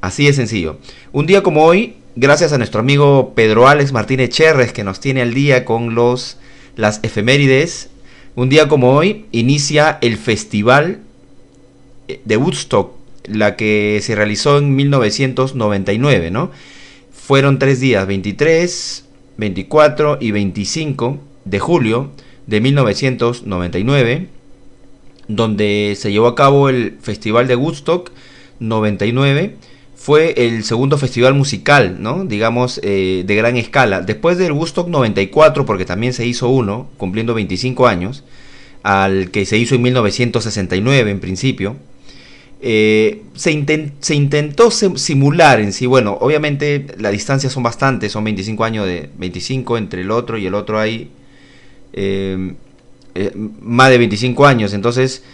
Así 0.00 0.26
de 0.26 0.32
sencillo. 0.32 0.78
Un 1.12 1.26
día 1.26 1.42
como 1.42 1.64
hoy, 1.64 1.96
gracias 2.16 2.52
a 2.52 2.58
nuestro 2.58 2.80
amigo 2.80 3.34
Pedro 3.34 3.68
Alex 3.68 3.92
Martínez 3.92 4.30
Cherres, 4.30 4.72
que 4.72 4.84
nos 4.84 4.98
tiene 4.98 5.22
al 5.22 5.34
día 5.34 5.64
con 5.64 5.94
los, 5.94 6.38
las 6.74 7.00
efemérides, 7.02 7.90
un 8.34 8.48
día 8.48 8.66
como 8.66 8.92
hoy 8.92 9.26
inicia 9.30 9.98
el 10.00 10.16
festival 10.16 11.00
eh, 12.08 12.20
de 12.24 12.36
Woodstock 12.38 13.01
la 13.24 13.56
que 13.56 14.00
se 14.02 14.14
realizó 14.14 14.58
en 14.58 14.74
1999, 14.74 16.30
¿no? 16.30 16.50
Fueron 17.12 17.58
tres 17.58 17.80
días, 17.80 18.06
23, 18.06 19.04
24 19.36 20.18
y 20.20 20.30
25 20.32 21.18
de 21.44 21.58
julio 21.58 22.10
de 22.46 22.60
1999, 22.60 24.28
donde 25.28 25.94
se 25.96 26.12
llevó 26.12 26.26
a 26.26 26.34
cabo 26.34 26.68
el 26.68 26.98
Festival 27.00 27.46
de 27.46 27.56
Woodstock 27.56 28.10
99. 28.58 29.56
Fue 29.94 30.34
el 30.36 30.64
segundo 30.64 30.98
festival 30.98 31.34
musical, 31.34 31.98
¿no? 32.00 32.24
Digamos, 32.24 32.80
eh, 32.82 33.22
de 33.24 33.34
gran 33.36 33.56
escala. 33.56 34.00
Después 34.00 34.36
del 34.36 34.50
Woodstock 34.50 34.88
94, 34.88 35.64
porque 35.64 35.84
también 35.84 36.12
se 36.12 36.26
hizo 36.26 36.48
uno, 36.48 36.90
cumpliendo 36.96 37.34
25 37.34 37.86
años, 37.86 38.24
al 38.82 39.30
que 39.30 39.46
se 39.46 39.58
hizo 39.58 39.76
en 39.76 39.82
1969 39.82 41.10
en 41.10 41.20
principio. 41.20 41.76
Eh, 42.64 43.22
se, 43.34 43.50
inten- 43.52 43.92
se 44.00 44.14
intentó 44.14 44.70
sim- 44.70 44.96
simular 44.96 45.58
en 45.60 45.72
sí, 45.72 45.86
bueno, 45.86 46.16
obviamente 46.20 46.86
las 46.98 47.10
distancias 47.12 47.52
son 47.52 47.64
bastantes, 47.64 48.12
son 48.12 48.22
25 48.24 48.62
años 48.64 48.86
de 48.86 49.10
25 49.18 49.76
entre 49.78 50.02
el 50.02 50.12
otro 50.12 50.38
y 50.38 50.46
el 50.46 50.54
otro 50.54 50.78
hay 50.78 51.10
eh, 51.92 52.54
eh, 53.16 53.32
más 53.60 53.90
de 53.90 53.98
25 53.98 54.46
años, 54.46 54.74
entonces 54.74 55.24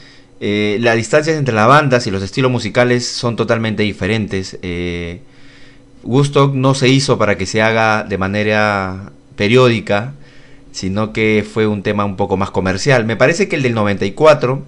las 0.40 0.96
distancias 0.96 1.36
entre 1.36 1.54
las 1.54 1.66
bandas 1.68 2.06
y 2.06 2.10
los 2.12 2.22
estilos 2.22 2.50
musicales 2.50 3.06
son 3.06 3.36
totalmente 3.36 3.82
diferentes. 3.82 4.56
Woodstock 6.04 6.54
no 6.54 6.74
se 6.74 6.88
hizo 6.88 7.18
para 7.18 7.36
que 7.36 7.46
se 7.46 7.60
haga 7.62 8.04
de 8.04 8.18
manera 8.18 9.12
periódica, 9.36 10.14
sino 10.72 11.12
que 11.12 11.44
fue 11.50 11.66
un 11.66 11.82
tema 11.82 12.04
un 12.04 12.16
poco 12.16 12.36
más 12.36 12.50
comercial. 12.50 13.04
Me 13.04 13.16
parece 13.16 13.48
que 13.48 13.56
el 13.56 13.62
del 13.62 13.74
94, 13.74 14.62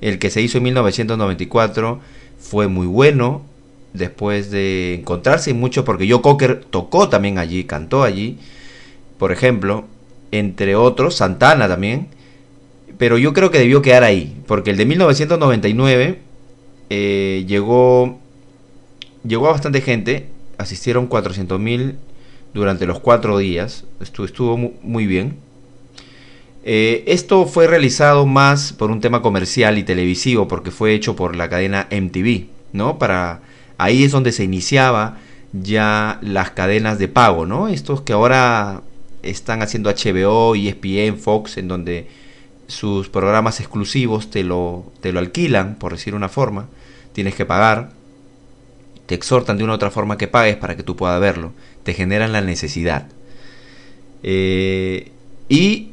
el 0.00 0.18
que 0.18 0.30
se 0.30 0.40
hizo 0.42 0.58
en 0.58 0.64
1994, 0.64 2.00
fue 2.38 2.68
muy 2.68 2.86
bueno. 2.86 3.42
Después 3.92 4.50
de 4.50 4.94
encontrarse 4.94 5.54
mucho, 5.54 5.84
porque 5.84 6.10
Joe 6.10 6.20
Cocker 6.20 6.64
tocó 6.68 7.08
también 7.08 7.38
allí, 7.38 7.62
cantó 7.64 8.02
allí, 8.02 8.38
por 9.18 9.30
ejemplo, 9.32 9.84
entre 10.32 10.74
otros, 10.76 11.14
Santana 11.16 11.68
también. 11.68 12.08
Pero 12.98 13.18
yo 13.18 13.32
creo 13.32 13.50
que 13.50 13.58
debió 13.58 13.82
quedar 13.82 14.04
ahí, 14.04 14.36
porque 14.46 14.70
el 14.70 14.76
de 14.76 14.86
1999 14.86 16.18
eh, 16.90 17.44
llegó, 17.48 18.18
llegó 19.26 19.48
a 19.48 19.52
bastante 19.52 19.80
gente, 19.80 20.28
asistieron 20.58 21.06
400.000 21.06 21.96
durante 22.52 22.86
los 22.86 23.00
cuatro 23.00 23.38
días, 23.38 23.84
estuvo, 24.00 24.26
estuvo 24.26 24.56
mu- 24.56 24.72
muy 24.82 25.06
bien. 25.06 25.38
Eh, 26.66 27.04
esto 27.06 27.44
fue 27.44 27.66
realizado 27.66 28.24
más 28.24 28.72
por 28.72 28.90
un 28.90 29.02
tema 29.02 29.20
comercial 29.20 29.76
y 29.76 29.84
televisivo, 29.84 30.48
porque 30.48 30.70
fue 30.70 30.94
hecho 30.94 31.14
por 31.14 31.36
la 31.36 31.50
cadena 31.50 31.86
MTV, 31.90 32.46
¿no? 32.72 32.98
Para 32.98 33.42
ahí 33.76 34.02
es 34.02 34.12
donde 34.12 34.32
se 34.32 34.44
iniciaba 34.44 35.18
ya 35.52 36.18
las 36.22 36.50
cadenas 36.52 36.98
de 36.98 37.08
pago, 37.08 37.44
¿no? 37.44 37.68
Estos 37.68 38.00
que 38.00 38.14
ahora 38.14 38.80
están 39.22 39.62
haciendo 39.62 39.90
HBO, 39.90 40.54
ESPN, 40.54 41.18
Fox, 41.18 41.58
en 41.58 41.68
donde 41.68 42.08
sus 42.66 43.10
programas 43.10 43.60
exclusivos 43.60 44.30
te 44.30 44.42
lo, 44.42 44.90
te 45.00 45.12
lo 45.12 45.20
alquilan, 45.20 45.74
por 45.76 45.92
decir 45.92 46.14
una 46.14 46.30
forma, 46.30 46.68
tienes 47.12 47.34
que 47.34 47.44
pagar, 47.44 47.90
te 49.04 49.14
exhortan 49.14 49.58
de 49.58 49.64
una 49.64 49.74
u 49.74 49.76
otra 49.76 49.90
forma 49.90 50.16
que 50.16 50.28
pagues 50.28 50.56
para 50.56 50.76
que 50.76 50.82
tú 50.82 50.96
puedas 50.96 51.20
verlo, 51.20 51.52
te 51.82 51.92
generan 51.92 52.32
la 52.32 52.40
necesidad. 52.40 53.06
Eh, 54.22 55.10
y 55.50 55.90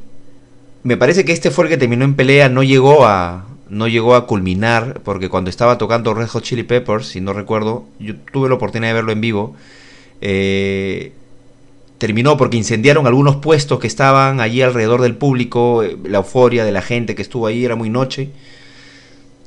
me 0.84 0.98
parece 0.98 1.26
que 1.26 1.32
este 1.32 1.52
fue 1.52 1.66
el 1.66 1.70
que 1.70 1.78
terminó 1.78 2.06
en 2.06 2.16
pelea, 2.16 2.50
no 2.50 2.64
llegó 2.64 3.06
a, 3.06 3.46
no 3.70 3.88
llegó 3.88 4.16
a 4.16 4.28
culminar 4.28 5.02
porque 5.04 5.30
cuando 5.30 5.50
estaba 5.50 5.78
tocando 5.78 6.14
Red 6.14 6.28
Hot 6.28 6.44
Chili 6.44 6.64
Peppers, 6.64 7.08
si 7.08 7.22
no 7.22 7.34
recuerdo, 7.34 7.86
yo 8.00 8.16
tuve 8.32 8.50
la 8.50 8.56
oportunidad 8.56 8.90
de 8.90 8.96
verlo 8.96 9.12
en 9.12 9.22
vivo, 9.22 9.56
eh, 10.20 11.14
terminó 11.98 12.36
porque 12.36 12.58
incendiaron 12.58 13.08
algunos 13.08 13.38
puestos 13.38 13.80
que 13.80 13.88
estaban 13.88 14.42
allí 14.42 14.62
alrededor 14.62 15.02
del 15.02 15.16
público, 15.16 15.84
eh, 15.84 15.98
la 16.04 16.18
euforia 16.18 16.66
de 16.66 16.72
la 16.72 16.82
gente 16.82 17.16
que 17.16 17.22
estuvo 17.22 17.48
ahí 17.48 17.64
era 17.64 17.76
muy 17.76 17.90
noche. 17.90 18.30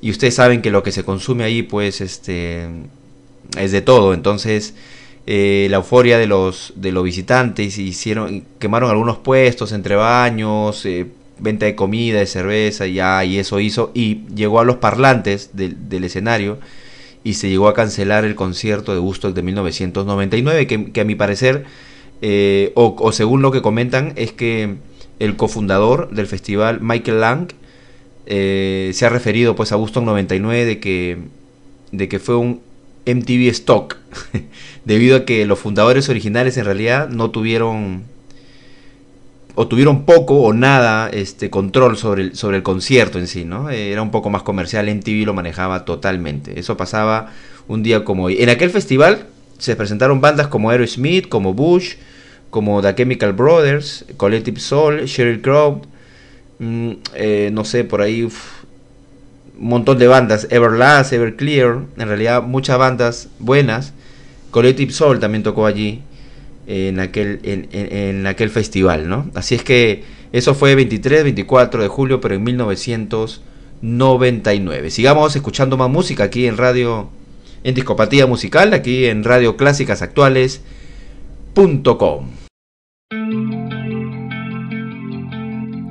Y 0.00 0.10
ustedes 0.10 0.34
saben 0.34 0.62
que 0.62 0.70
lo 0.70 0.82
que 0.82 0.92
se 0.92 1.04
consume 1.04 1.44
ahí 1.44 1.62
pues 1.62 2.00
este 2.00 2.66
es 3.58 3.72
de 3.72 3.82
todo, 3.82 4.14
entonces 4.14 4.74
eh, 5.26 5.66
la 5.70 5.78
euforia 5.78 6.18
de 6.18 6.26
los 6.26 6.72
de 6.76 6.92
los 6.92 7.04
visitantes 7.04 7.78
hicieron 7.78 8.44
quemaron 8.58 8.90
algunos 8.90 9.18
puestos 9.18 9.72
entre 9.72 9.96
baños, 9.96 10.86
venta 11.38 11.66
de 11.66 11.74
comida, 11.74 12.18
de 12.18 12.26
cerveza, 12.26 12.86
ya 12.86 13.24
y 13.24 13.38
eso 13.38 13.60
hizo 13.60 13.90
y 13.94 14.26
llegó 14.34 14.60
a 14.60 14.64
los 14.64 14.76
parlantes 14.76 15.50
del, 15.54 16.04
escenario 16.04 16.58
y 17.22 17.34
se 17.34 17.48
llegó 17.48 17.68
a 17.68 17.74
cancelar 17.74 18.24
el 18.24 18.34
concierto 18.34 18.92
de 18.92 19.00
Woodstock 19.00 19.34
de 19.34 19.42
1999 19.42 20.66
que, 20.66 20.92
que 20.92 21.00
a 21.00 21.04
mi 21.04 21.14
parecer 21.14 21.64
eh, 22.22 22.72
o, 22.74 22.94
o 22.98 23.12
según 23.12 23.42
lo 23.42 23.50
que 23.50 23.62
comentan 23.62 24.12
es 24.16 24.32
que 24.32 24.76
el 25.18 25.36
cofundador 25.36 26.10
del 26.10 26.26
festival 26.26 26.80
Michael 26.80 27.20
Lang 27.20 27.48
eh, 28.26 28.90
se 28.94 29.06
ha 29.06 29.08
referido 29.08 29.54
pues 29.54 29.72
a 29.72 29.76
Woodstock 29.76 30.04
99 30.04 30.64
de 30.64 30.80
que 30.80 31.18
de 31.92 32.08
que 32.08 32.18
fue 32.18 32.36
un 32.36 32.60
MTV 33.06 33.48
stock 33.50 33.98
debido 34.84 35.16
a 35.16 35.24
que 35.24 35.44
los 35.46 35.58
fundadores 35.58 36.08
originales 36.08 36.56
en 36.56 36.64
realidad 36.64 37.08
no 37.08 37.30
tuvieron 37.30 38.04
o 39.54 39.68
tuvieron 39.68 40.04
poco 40.04 40.42
o 40.42 40.52
nada 40.52 41.08
este 41.08 41.48
control 41.50 41.96
sobre 41.96 42.22
el, 42.22 42.36
sobre 42.36 42.56
el 42.56 42.62
concierto 42.62 43.18
en 43.18 43.28
sí, 43.28 43.44
¿no? 43.44 43.70
Eh, 43.70 43.92
Era 43.92 44.02
un 44.02 44.10
poco 44.10 44.30
más 44.30 44.42
comercial, 44.42 44.88
MTV 44.92 45.24
lo 45.24 45.34
manejaba 45.34 45.84
totalmente. 45.84 46.58
Eso 46.58 46.76
pasaba 46.76 47.30
un 47.68 47.82
día 47.82 48.04
como 48.04 48.24
hoy. 48.24 48.42
En 48.42 48.48
aquel 48.48 48.70
festival 48.70 49.26
se 49.58 49.76
presentaron 49.76 50.20
bandas 50.20 50.48
como 50.48 50.70
Aerosmith, 50.70 51.28
como 51.28 51.54
Bush, 51.54 51.94
como 52.50 52.82
The 52.82 52.94
Chemical 52.94 53.32
Brothers, 53.32 54.04
Collective 54.16 54.60
Soul, 54.60 55.04
Sheryl 55.06 55.40
Crow, 55.40 55.82
mm, 56.58 56.90
eh, 57.14 57.50
no 57.52 57.64
sé, 57.64 57.84
por 57.84 58.00
ahí 58.00 58.22
un 58.24 58.32
montón 59.56 59.98
de 59.98 60.08
bandas, 60.08 60.48
Everlast, 60.50 61.12
Everclear, 61.12 61.78
en 61.96 62.08
realidad 62.08 62.42
muchas 62.42 62.76
bandas 62.78 63.28
buenas. 63.38 63.92
Collective 64.50 64.92
Soul 64.92 65.20
también 65.20 65.42
tocó 65.42 65.66
allí 65.66 66.02
en 66.66 67.00
aquel, 67.00 67.40
en, 67.42 67.68
en- 67.72 67.92
en 68.18 68.26
aquel 68.26 68.50
festival, 68.50 69.08
¿no? 69.08 69.30
Así 69.34 69.54
es 69.54 69.62
que 69.62 70.04
eso 70.32 70.54
fue 70.54 70.74
23, 70.74 71.22
24 71.24 71.82
de 71.82 71.88
julio, 71.88 72.20
pero 72.20 72.34
en 72.34 72.42
1999. 72.44 74.90
Sigamos 74.90 75.36
escuchando 75.36 75.76
más 75.76 75.90
música 75.90 76.24
aquí 76.24 76.46
en 76.46 76.56
Radio, 76.56 77.08
en 77.62 77.74
Discopatía 77.74 78.26
Musical, 78.26 78.72
aquí 78.74 79.04
en 79.06 79.22
Radio 79.24 79.56
Clásicas 79.56 80.02
Actuales.com. 80.02 82.30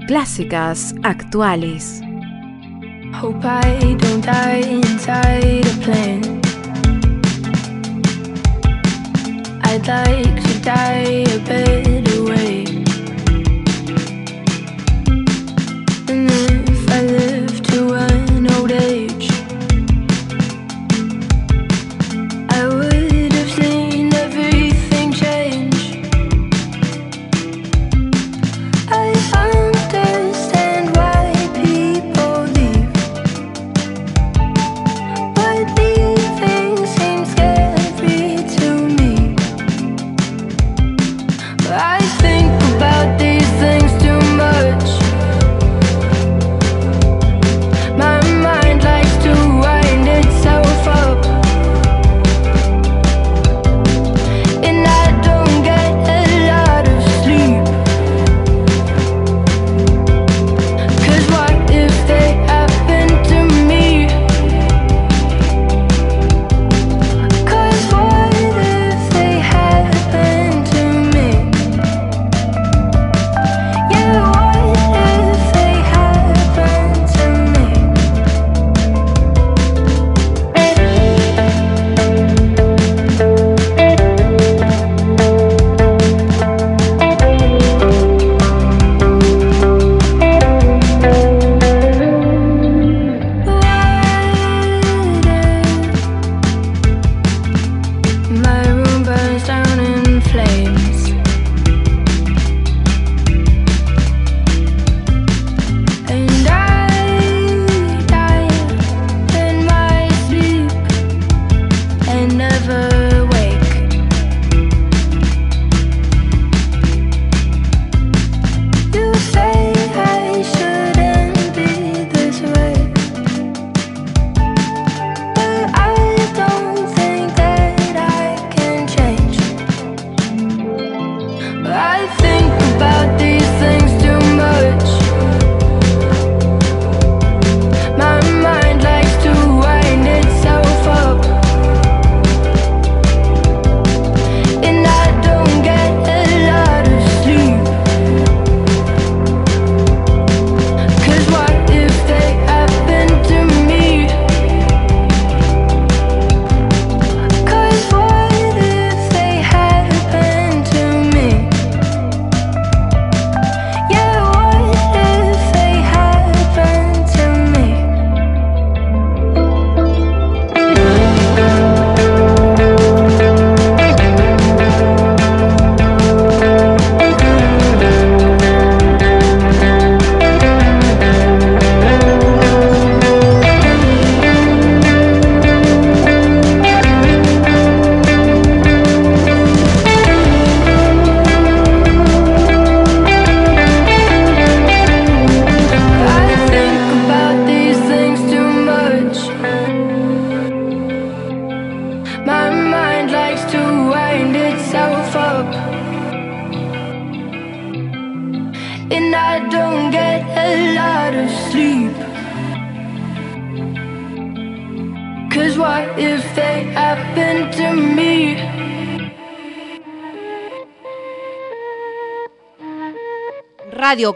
Clásicas 0.08 0.96
actuales. 1.04 2.02
Hope 3.22 3.46
I 3.48 3.96
don't 3.96 4.26
die 4.26 4.62
inside 4.70 5.66
a 5.66 5.74
plane. 5.84 6.42
I'd 9.66 9.88
like 9.88 10.42
to 10.44 10.53
die 10.64 11.26
a 11.26 11.38
better 11.40 12.03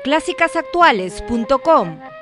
www.clásicasactuales.com 0.05 2.16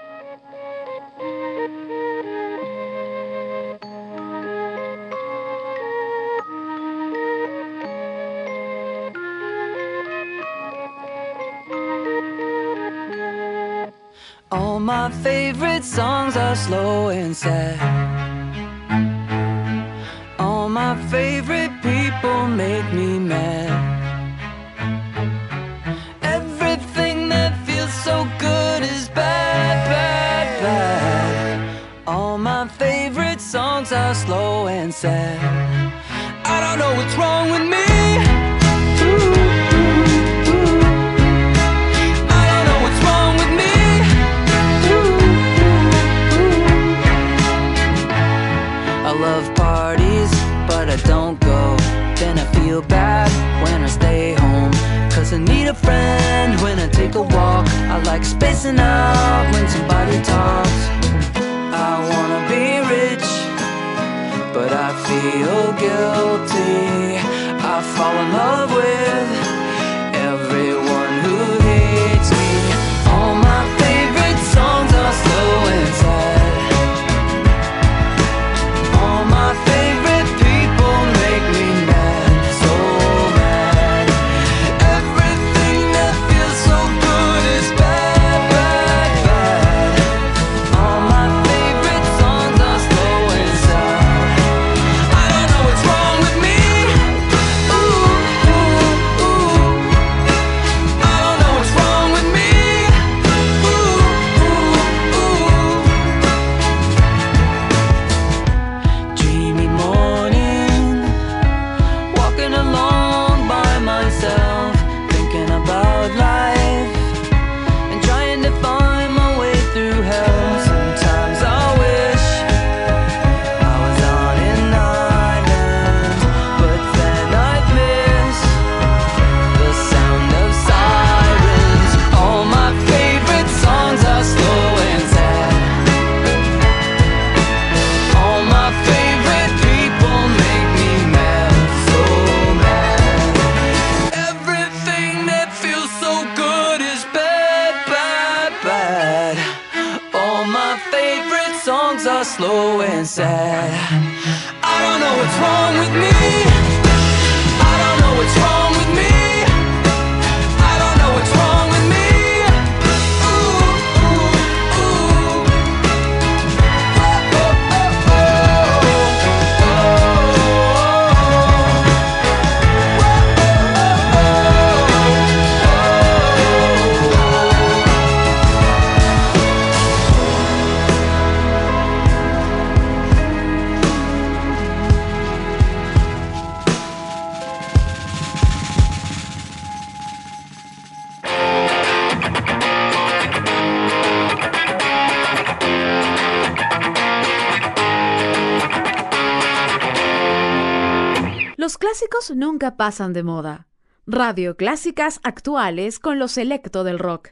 pasan 202.72 203.14
de 203.14 203.24
moda. 203.24 203.68
Radio 204.08 204.56
Clásicas 204.56 205.20
Actuales 205.24 206.00
con 206.00 206.20
lo 206.20 206.28
selecto 206.28 206.84
del 206.84 207.00
rock. 207.00 207.32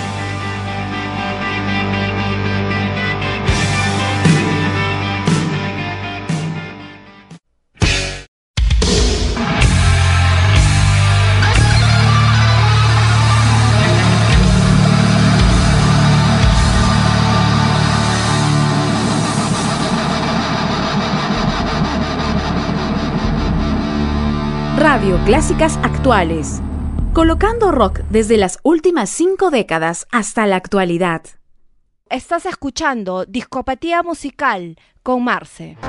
Radio 25.01 25.19
Clásicas 25.25 25.77
Actuales. 25.77 26.61
Colocando 27.11 27.71
rock 27.71 28.01
desde 28.11 28.37
las 28.37 28.59
últimas 28.61 29.09
cinco 29.09 29.49
décadas 29.49 30.05
hasta 30.11 30.45
la 30.45 30.57
actualidad. 30.57 31.23
Estás 32.11 32.45
escuchando 32.45 33.25
Discopatía 33.25 34.03
Musical 34.03 34.77
con 35.01 35.23
Marce. 35.23 35.79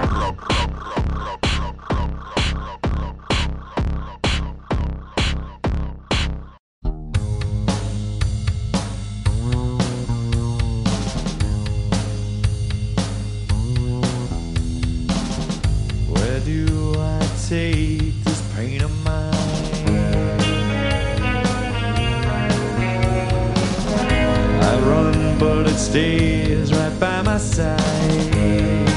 but 25.43 25.67
it 25.67 25.77
stays 25.77 26.73
right 26.73 27.01
by 27.01 27.21
my 27.23 27.37
side. 27.37 28.92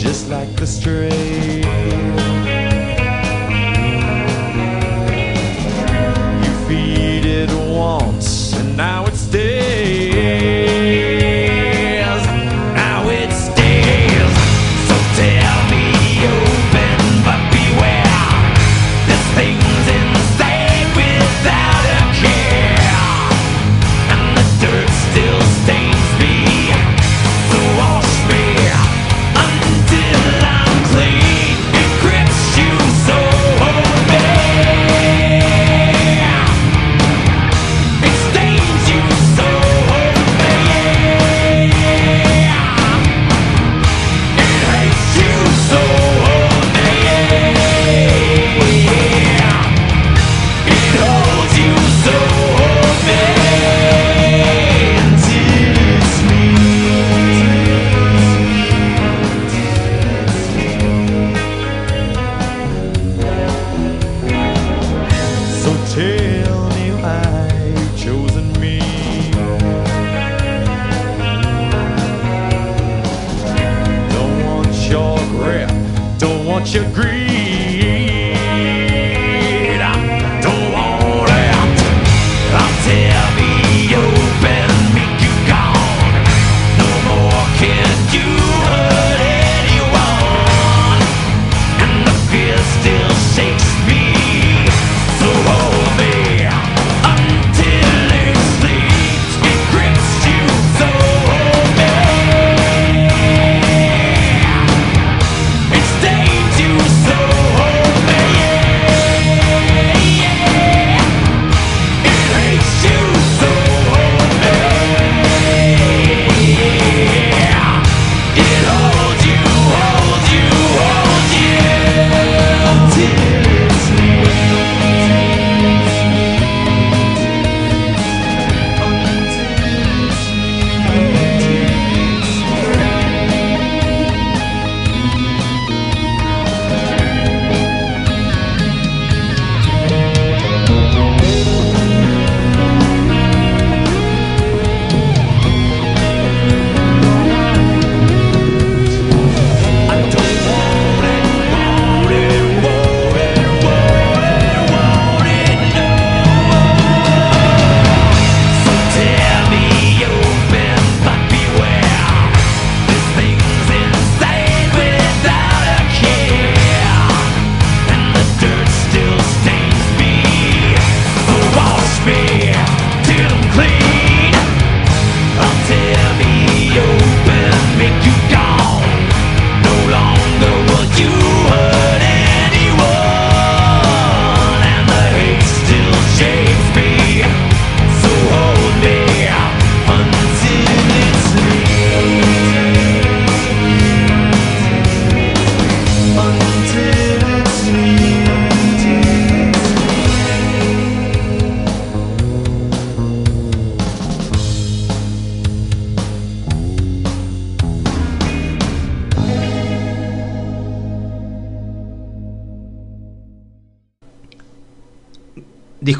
just 0.00 0.30
like 0.30 0.48
the 0.56 0.66
stray. 0.66 2.09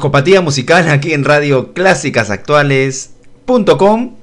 Discopatía 0.01 0.41
musical 0.41 0.89
aquí 0.89 1.13
en 1.13 1.23
Radio 1.23 1.73
Clásicas 1.73 2.31
Actuales.com. 2.31 4.15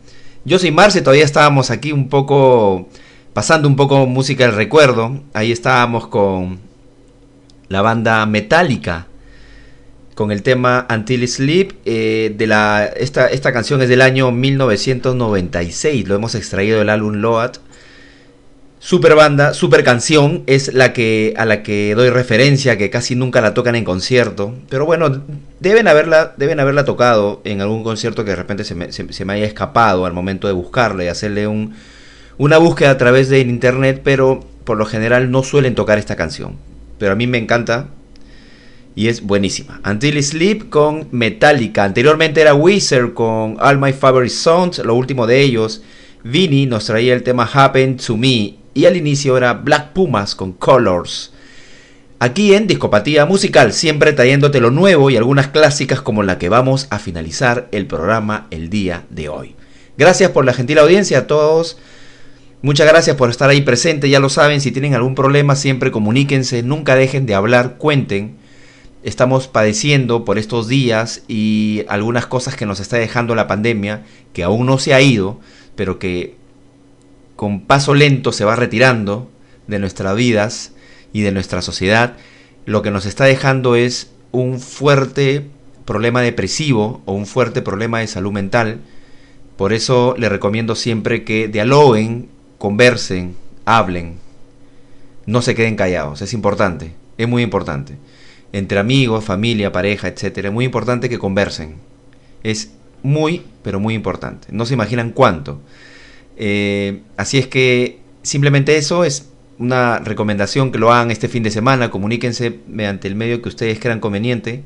Yo 0.44 0.58
soy 0.58 0.72
Marce, 0.72 1.02
todavía 1.02 1.24
estábamos 1.24 1.70
aquí 1.70 1.92
un 1.92 2.08
poco 2.08 2.88
pasando 3.32 3.68
un 3.68 3.76
poco 3.76 4.04
música 4.06 4.44
del 4.44 4.56
recuerdo. 4.56 5.20
Ahí 5.34 5.52
estábamos 5.52 6.08
con 6.08 6.58
la 7.68 7.80
banda 7.80 8.26
Metallica 8.26 9.06
con 10.16 10.32
el 10.32 10.42
tema 10.42 10.84
Until 10.90 11.28
Sleep. 11.28 11.74
Eh, 11.84 12.36
esta, 12.96 13.28
esta 13.28 13.52
canción 13.52 13.80
es 13.80 13.88
del 13.88 14.02
año 14.02 14.32
1996, 14.32 16.08
lo 16.08 16.16
hemos 16.16 16.34
extraído 16.34 16.80
del 16.80 16.88
álbum 16.88 17.14
Load 17.18 17.52
Super 18.80 19.16
banda, 19.16 19.54
super 19.54 19.82
canción, 19.82 20.44
es 20.46 20.72
la 20.72 20.92
que 20.92 21.34
a 21.36 21.44
la 21.44 21.64
que 21.64 21.94
doy 21.96 22.10
referencia, 22.10 22.78
que 22.78 22.90
casi 22.90 23.16
nunca 23.16 23.40
la 23.40 23.52
tocan 23.52 23.74
en 23.74 23.84
concierto. 23.84 24.54
Pero 24.68 24.86
bueno, 24.86 25.24
deben 25.58 25.88
haberla, 25.88 26.34
deben 26.36 26.60
haberla 26.60 26.84
tocado 26.84 27.40
en 27.44 27.60
algún 27.60 27.82
concierto 27.82 28.24
que 28.24 28.30
de 28.30 28.36
repente 28.36 28.62
se 28.62 28.76
me, 28.76 28.92
se- 28.92 29.24
me 29.24 29.32
haya 29.32 29.46
escapado 29.46 30.06
al 30.06 30.12
momento 30.12 30.46
de 30.46 30.52
buscarla 30.52 31.02
y 31.04 31.08
hacerle 31.08 31.48
un, 31.48 31.74
una 32.38 32.58
búsqueda 32.58 32.90
a 32.90 32.98
través 32.98 33.28
de 33.28 33.40
internet, 33.40 34.00
pero 34.04 34.44
por 34.62 34.76
lo 34.78 34.86
general 34.86 35.32
no 35.32 35.42
suelen 35.42 35.74
tocar 35.74 35.98
esta 35.98 36.14
canción. 36.14 36.54
Pero 36.98 37.12
a 37.12 37.16
mí 37.16 37.26
me 37.26 37.38
encanta 37.38 37.88
y 38.94 39.08
es 39.08 39.22
buenísima. 39.22 39.80
Until 39.84 40.22
Sleep 40.22 40.68
con 40.70 41.08
Metallica. 41.10 41.82
Anteriormente 41.82 42.40
era 42.40 42.54
Wizard 42.54 43.12
con 43.12 43.56
All 43.60 43.78
My 43.78 43.92
Favorite 43.92 44.32
Songs, 44.32 44.78
lo 44.78 44.94
último 44.94 45.26
de 45.26 45.40
ellos. 45.40 45.82
Vinny 46.22 46.66
nos 46.66 46.84
traía 46.86 47.14
el 47.14 47.24
tema 47.24 47.48
Happen 47.52 47.96
to 47.96 48.16
Me. 48.16 48.54
Y 48.78 48.86
al 48.86 48.96
inicio 48.96 49.36
era 49.36 49.54
Black 49.54 49.92
Pumas 49.92 50.36
con 50.36 50.52
Colors. 50.52 51.32
Aquí 52.20 52.54
en 52.54 52.68
Discopatía 52.68 53.26
Musical, 53.26 53.72
siempre 53.72 54.12
trayéndote 54.12 54.60
lo 54.60 54.70
nuevo 54.70 55.10
y 55.10 55.16
algunas 55.16 55.48
clásicas 55.48 56.00
como 56.00 56.22
la 56.22 56.38
que 56.38 56.48
vamos 56.48 56.86
a 56.90 57.00
finalizar 57.00 57.66
el 57.72 57.88
programa 57.88 58.46
el 58.52 58.70
día 58.70 59.04
de 59.10 59.30
hoy. 59.30 59.56
Gracias 59.96 60.30
por 60.30 60.44
la 60.44 60.52
gentil 60.52 60.78
audiencia 60.78 61.18
a 61.18 61.26
todos. 61.26 61.76
Muchas 62.62 62.86
gracias 62.86 63.16
por 63.16 63.30
estar 63.30 63.50
ahí 63.50 63.62
presente, 63.62 64.08
ya 64.10 64.20
lo 64.20 64.28
saben, 64.28 64.60
si 64.60 64.70
tienen 64.70 64.94
algún 64.94 65.16
problema 65.16 65.56
siempre 65.56 65.90
comuníquense, 65.90 66.62
nunca 66.62 66.94
dejen 66.94 67.26
de 67.26 67.34
hablar, 67.34 67.78
cuenten. 67.78 68.36
Estamos 69.02 69.48
padeciendo 69.48 70.24
por 70.24 70.38
estos 70.38 70.68
días 70.68 71.24
y 71.26 71.82
algunas 71.88 72.26
cosas 72.26 72.54
que 72.54 72.64
nos 72.64 72.78
está 72.78 72.96
dejando 72.96 73.34
la 73.34 73.48
pandemia, 73.48 74.04
que 74.32 74.44
aún 74.44 74.66
no 74.66 74.78
se 74.78 74.94
ha 74.94 75.00
ido, 75.00 75.40
pero 75.74 75.98
que 75.98 76.37
con 77.38 77.60
paso 77.60 77.94
lento 77.94 78.32
se 78.32 78.44
va 78.44 78.56
retirando 78.56 79.30
de 79.68 79.78
nuestras 79.78 80.16
vidas 80.16 80.72
y 81.12 81.20
de 81.20 81.30
nuestra 81.30 81.62
sociedad, 81.62 82.16
lo 82.66 82.82
que 82.82 82.90
nos 82.90 83.06
está 83.06 83.26
dejando 83.26 83.76
es 83.76 84.10
un 84.32 84.58
fuerte 84.58 85.46
problema 85.84 86.20
depresivo 86.20 87.00
o 87.04 87.12
un 87.12 87.26
fuerte 87.26 87.62
problema 87.62 88.00
de 88.00 88.08
salud 88.08 88.32
mental. 88.32 88.80
Por 89.56 89.72
eso 89.72 90.16
les 90.18 90.32
recomiendo 90.32 90.74
siempre 90.74 91.22
que 91.22 91.46
dialoguen, 91.46 92.28
conversen, 92.58 93.36
hablen, 93.66 94.16
no 95.24 95.40
se 95.40 95.54
queden 95.54 95.76
callados, 95.76 96.22
es 96.22 96.32
importante, 96.32 96.92
es 97.18 97.28
muy 97.28 97.44
importante. 97.44 97.98
Entre 98.52 98.80
amigos, 98.80 99.24
familia, 99.24 99.70
pareja, 99.70 100.08
etcétera, 100.08 100.48
es 100.48 100.54
muy 100.54 100.64
importante 100.64 101.08
que 101.08 101.20
conversen. 101.20 101.76
Es 102.42 102.72
muy, 103.04 103.44
pero 103.62 103.78
muy 103.78 103.94
importante. 103.94 104.48
No 104.50 104.66
se 104.66 104.74
imaginan 104.74 105.12
cuánto. 105.12 105.60
Eh, 106.38 107.02
así 107.16 107.36
es 107.38 107.48
que 107.48 107.98
simplemente 108.22 108.76
eso 108.76 109.04
es 109.04 109.28
una 109.58 109.98
recomendación 109.98 110.70
que 110.70 110.78
lo 110.78 110.92
hagan 110.92 111.10
este 111.10 111.28
fin 111.28 111.42
de 111.42 111.50
semana. 111.50 111.90
Comuníquense 111.90 112.60
mediante 112.68 113.08
el 113.08 113.16
medio 113.16 113.42
que 113.42 113.48
ustedes 113.48 113.80
crean 113.80 114.00
conveniente. 114.00 114.62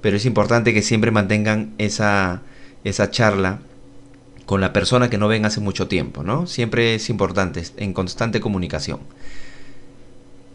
Pero 0.00 0.16
es 0.18 0.26
importante 0.26 0.74
que 0.74 0.82
siempre 0.82 1.10
mantengan 1.10 1.72
esa, 1.78 2.42
esa 2.82 3.10
charla 3.10 3.60
con 4.44 4.60
la 4.60 4.72
persona 4.72 5.08
que 5.08 5.16
no 5.16 5.28
ven 5.28 5.46
hace 5.46 5.60
mucho 5.60 5.88
tiempo, 5.88 6.22
¿no? 6.22 6.46
Siempre 6.46 6.96
es 6.96 7.08
importante, 7.08 7.62
en 7.78 7.94
constante 7.94 8.40
comunicación. 8.40 9.00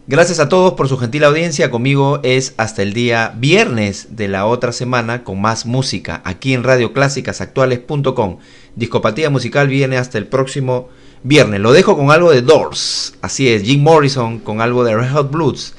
Gracias 0.09 0.39
a 0.39 0.49
todos 0.49 0.73
por 0.73 0.89
su 0.89 0.97
gentil 0.97 1.23
audiencia. 1.23 1.69
Conmigo 1.69 2.19
es 2.23 2.55
hasta 2.57 2.81
el 2.81 2.93
día 2.93 3.31
viernes 3.37 4.15
de 4.15 4.27
la 4.27 4.47
otra 4.47 4.71
semana 4.71 5.23
con 5.23 5.39
más 5.39 5.67
música 5.67 6.23
aquí 6.25 6.55
en 6.55 6.63
radioclásicasactuales.com. 6.63 8.39
Discopatía 8.75 9.29
musical 9.29 9.67
viene 9.67 9.97
hasta 9.97 10.17
el 10.17 10.25
próximo 10.25 10.89
viernes. 11.21 11.59
Lo 11.59 11.73
dejo 11.73 11.95
con 11.95 12.09
algo 12.09 12.31
de 12.31 12.41
Doors. 12.41 13.17
Así 13.21 13.49
es, 13.49 13.61
Jim 13.61 13.83
Morrison 13.83 14.39
con 14.39 14.61
algo 14.61 14.83
de 14.83 14.95
Red 14.95 15.11
Hot 15.11 15.29
Blues. 15.29 15.75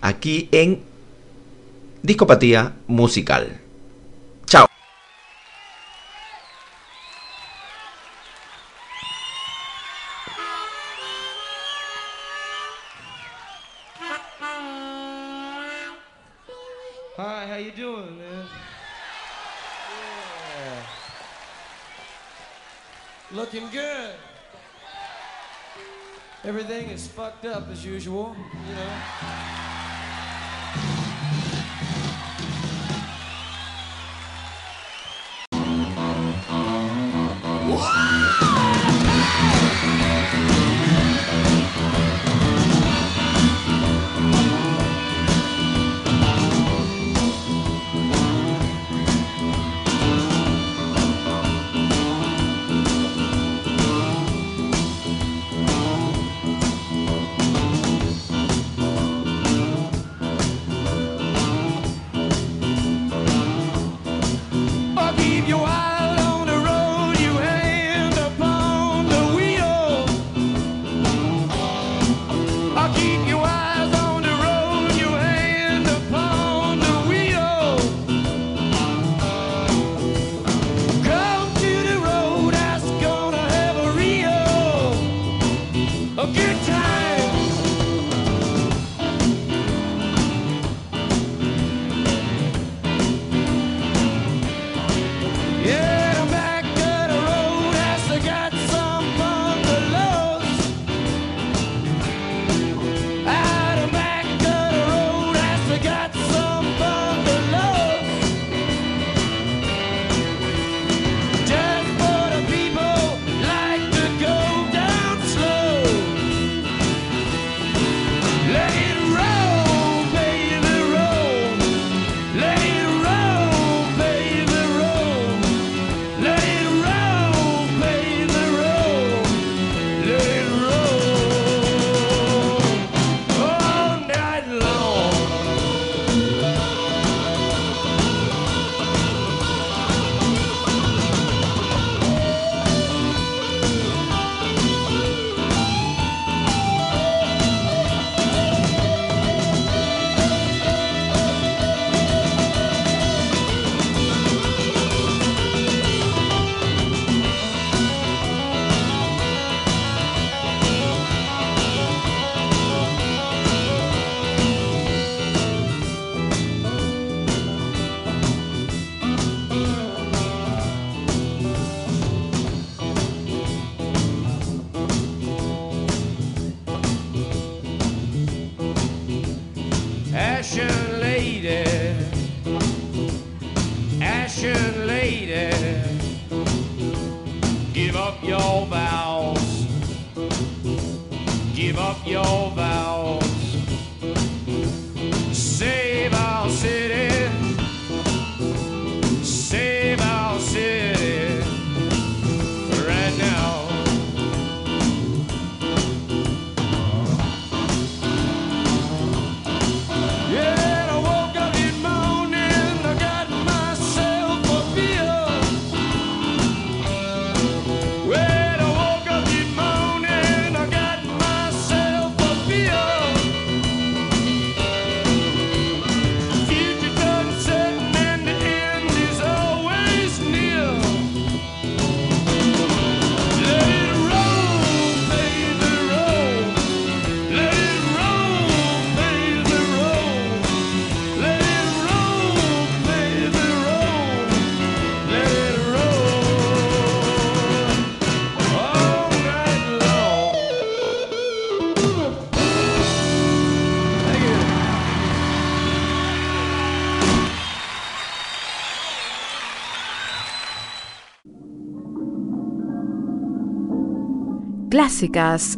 Aquí 0.00 0.48
en 0.52 0.82
Discopatía 2.04 2.74
musical. 2.86 3.61
Is 26.92 27.06
fucked 27.06 27.46
up 27.46 27.70
as 27.70 27.86
usual, 27.86 28.36
you 28.68 28.74
know. 28.74 28.92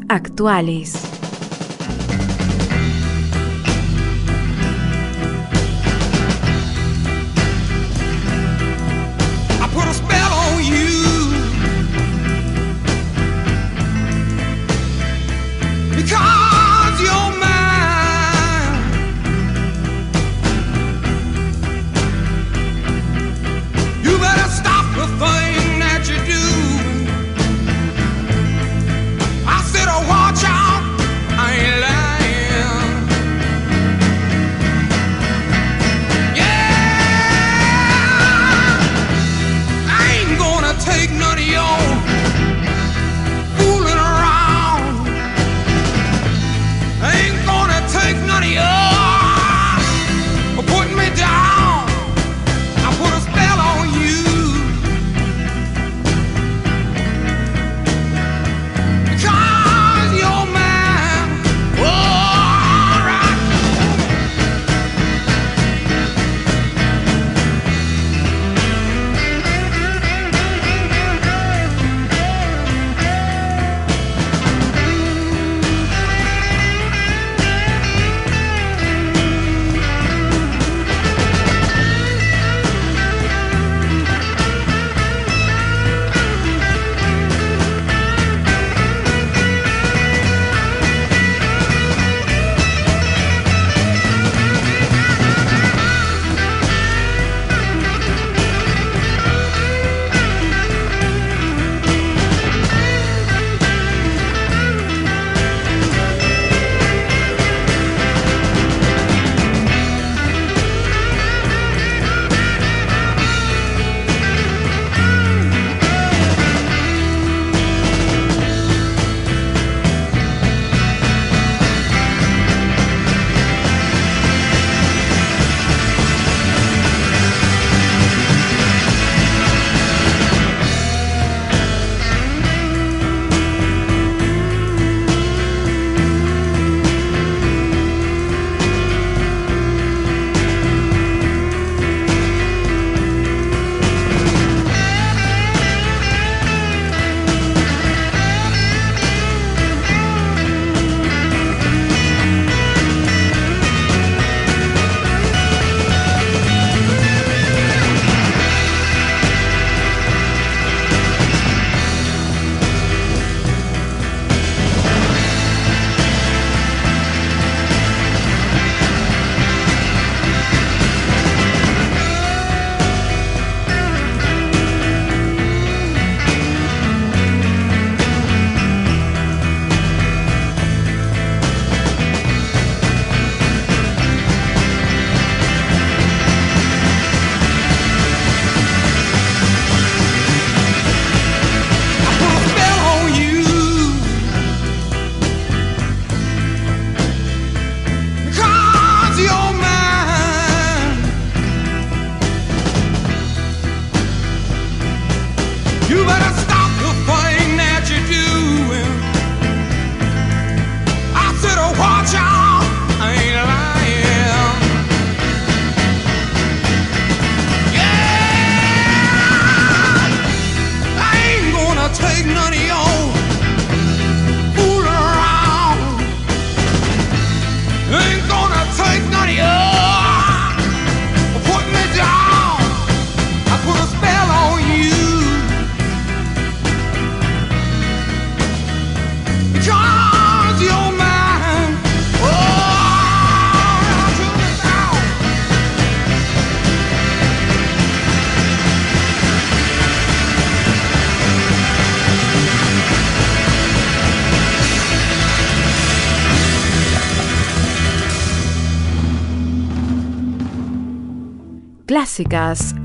Actuales. 0.08 1.13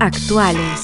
actuales. 0.00 0.79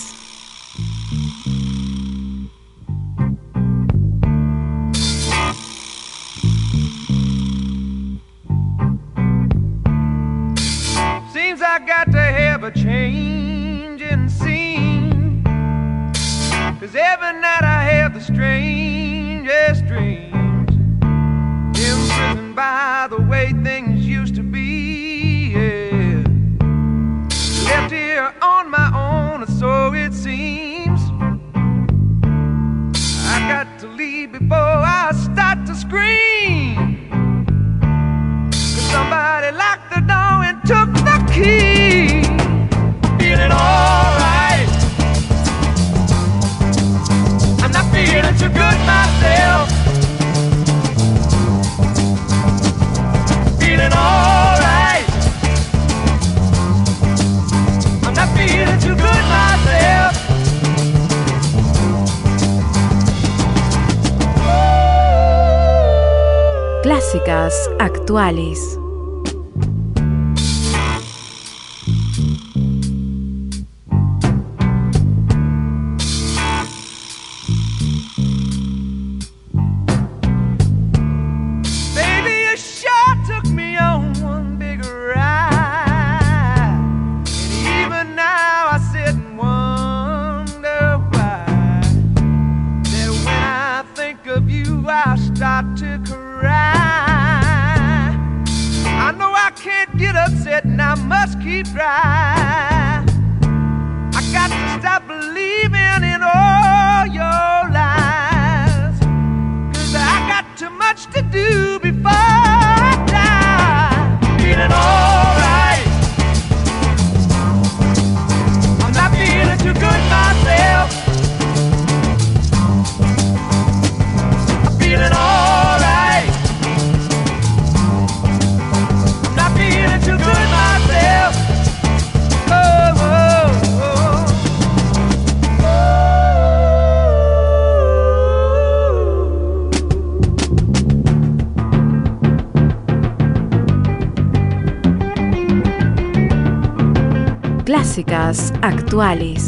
espirituales. 148.97 149.46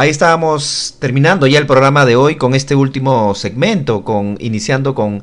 Ahí 0.00 0.08
estábamos 0.08 0.96
terminando 0.98 1.46
ya 1.46 1.58
el 1.58 1.66
programa 1.66 2.06
de 2.06 2.16
hoy 2.16 2.36
con 2.36 2.54
este 2.54 2.74
último 2.74 3.34
segmento, 3.34 4.02
con 4.02 4.38
iniciando 4.40 4.94
con 4.94 5.22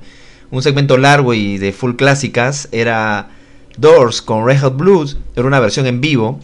un 0.52 0.62
segmento 0.62 0.98
largo 0.98 1.34
y 1.34 1.58
de 1.58 1.74
full 1.74 1.96
clásicas. 1.96 2.70
Era 2.72 3.30
Doors 3.78 4.22
con 4.22 4.46
Red 4.46 4.62
Hot 4.62 4.78
Blues, 4.78 5.18
era 5.36 5.48
una 5.48 5.60
versión 5.60 5.88
en 5.88 6.00
vivo. 6.00 6.40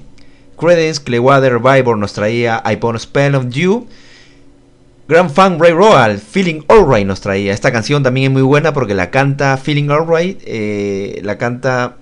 Credence 0.59 1.03
Clearwater 1.03 1.61
Revival 1.61 1.99
nos 1.99 2.13
traía 2.13 2.63
I 2.65 2.77
Pon 2.77 2.99
Spell 2.99 3.35
of 3.35 3.49
You. 3.49 3.85
Grand 5.07 5.29
Funk 5.29 5.61
Ray 5.61 5.73
Royal, 5.73 6.17
Feeling 6.17 6.61
Alright 6.69 7.05
nos 7.05 7.21
traía. 7.21 7.53
Esta 7.53 7.71
canción 7.71 8.01
también 8.01 8.31
es 8.31 8.33
muy 8.33 8.41
buena 8.41 8.73
porque 8.73 8.95
la 8.95 9.11
canta 9.11 9.57
Feeling 9.57 9.91
Alright, 9.91 10.41
eh, 10.47 11.21
la 11.23 11.37
canta 11.37 11.97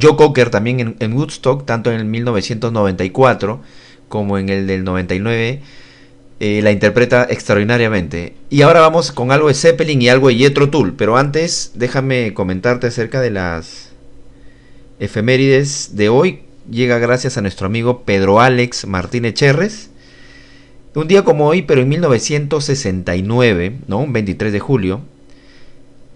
Joe 0.00 0.14
Cocker 0.14 0.48
también 0.48 0.78
en, 0.78 0.96
en 1.00 1.12
Woodstock, 1.12 1.66
tanto 1.66 1.90
en 1.90 1.96
el 1.98 2.04
1994 2.04 3.60
como 4.12 4.36
en 4.36 4.50
el 4.50 4.66
del 4.66 4.84
99, 4.84 5.60
eh, 6.38 6.60
la 6.62 6.70
interpreta 6.70 7.26
extraordinariamente. 7.30 8.34
Y 8.50 8.60
ahora 8.60 8.80
vamos 8.80 9.10
con 9.10 9.32
algo 9.32 9.48
de 9.48 9.54
Zeppelin 9.54 10.02
y 10.02 10.10
algo 10.10 10.28
de 10.28 10.34
Jethro 10.34 10.68
Tull, 10.68 10.92
pero 10.92 11.16
antes 11.16 11.72
déjame 11.76 12.34
comentarte 12.34 12.88
acerca 12.88 13.22
de 13.22 13.30
las 13.30 13.92
efemérides 15.00 15.96
de 15.96 16.10
hoy. 16.10 16.40
Llega 16.70 16.98
gracias 16.98 17.38
a 17.38 17.40
nuestro 17.40 17.66
amigo 17.66 18.02
Pedro 18.02 18.38
Alex 18.38 18.86
Martínez 18.86 19.32
Cherres. 19.32 19.88
Un 20.94 21.08
día 21.08 21.24
como 21.24 21.46
hoy, 21.46 21.62
pero 21.62 21.80
en 21.80 21.88
1969, 21.88 23.78
¿no? 23.86 24.00
Un 24.00 24.12
23 24.12 24.52
de 24.52 24.60
julio, 24.60 25.00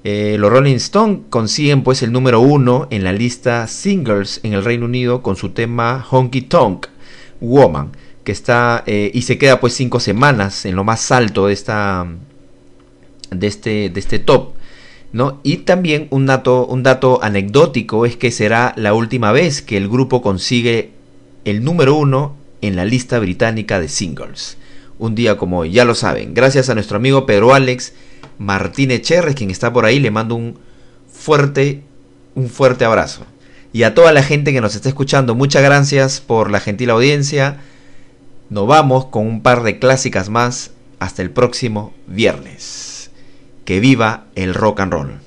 eh, 0.05 0.37
los 0.39 0.51
Rolling 0.51 0.77
Stones 0.77 1.21
consiguen 1.31 1.83
pues 1.83 2.03
el 2.03 2.13
número 2.13 2.41
uno 2.41 2.89
en 2.91 3.05
la 3.05 3.15
lista 3.15 3.67
singles 3.67 4.41
en 4.43 4.53
el 4.53 4.65
Reino 4.67 4.85
Unido 4.85 5.23
con 5.23 5.37
su 5.37 5.49
tema 5.49 6.05
Honky 6.11 6.43
Tonk. 6.43 6.89
Woman, 7.41 7.93
que 8.25 8.33
está 8.33 8.83
eh, 8.87 9.11
y 9.15 9.23
se 9.23 9.39
queda 9.39 9.61
pues 9.61 9.75
cinco 9.75 10.01
semanas 10.01 10.65
en 10.65 10.77
lo 10.77 10.85
más 10.85 11.11
alto 11.11 11.47
de 11.47 11.53
esta 11.53 12.07
de 13.31 13.47
este 13.47 13.91
de 13.91 14.01
este 14.01 14.19
top, 14.19 14.53
¿no? 15.13 15.41
Y 15.43 15.59
también 15.59 16.09
un 16.11 16.27
dato 16.27 16.67
un 16.67 16.83
dato 16.83 17.23
anecdótico 17.23 18.07
es 18.07 18.17
que 18.17 18.31
será 18.31 18.73
la 18.77 18.95
última 18.95 19.33
vez 19.33 19.63
que 19.63 19.77
el 19.77 19.89
grupo 19.89 20.23
consigue 20.23 20.91
el 21.45 21.63
número 21.63 21.95
uno 21.95 22.37
en 22.63 22.77
la 22.77 22.85
lista 22.85 23.19
británica 23.19 23.81
de 23.81 23.89
singles. 23.89 24.57
Un 24.99 25.15
día 25.15 25.37
como 25.37 25.59
hoy, 25.59 25.73
ya 25.73 25.85
lo 25.85 25.95
saben. 25.95 26.33
Gracias 26.33 26.71
a 26.71 26.75
nuestro 26.75 26.97
amigo 26.97 27.27
Pedro 27.27 27.55
Alex 27.55 27.93
Martínez 28.39 29.03
Cherres, 29.03 29.35
quien 29.35 29.51
está 29.51 29.73
por 29.73 29.85
ahí, 29.85 30.01
le 30.01 30.11
mando 30.11 30.35
un 30.35 30.59
fuerte, 31.09 31.83
un 32.35 32.49
fuerte 32.49 32.85
abrazo. 32.85 33.25
Y 33.77 33.83
a 33.83 33.95
toda 33.95 34.15
la 34.15 34.23
gente 34.23 34.55
que 34.55 34.63
nos 34.63 34.75
está 34.75 34.89
escuchando, 34.89 35.35
muchas 35.35 35.63
gracias 35.63 36.23
por 36.23 36.51
la 36.51 36.61
gentil 36.61 36.89
audiencia. 36.89 37.59
Nos 38.49 38.67
vamos 38.67 39.05
con 39.05 39.27
un 39.27 39.43
par 39.43 39.65
de 39.65 39.79
clásicas 39.79 40.31
más 40.31 40.71
hasta 40.99 41.21
el 41.21 41.31
próximo 41.31 41.93
viernes. 42.07 43.11
Que 43.67 43.79
viva 43.79 44.29
el 44.35 44.55
rock 44.55 44.81
and 44.81 44.93
roll. 44.95 45.21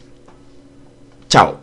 Chao. 1.27 1.59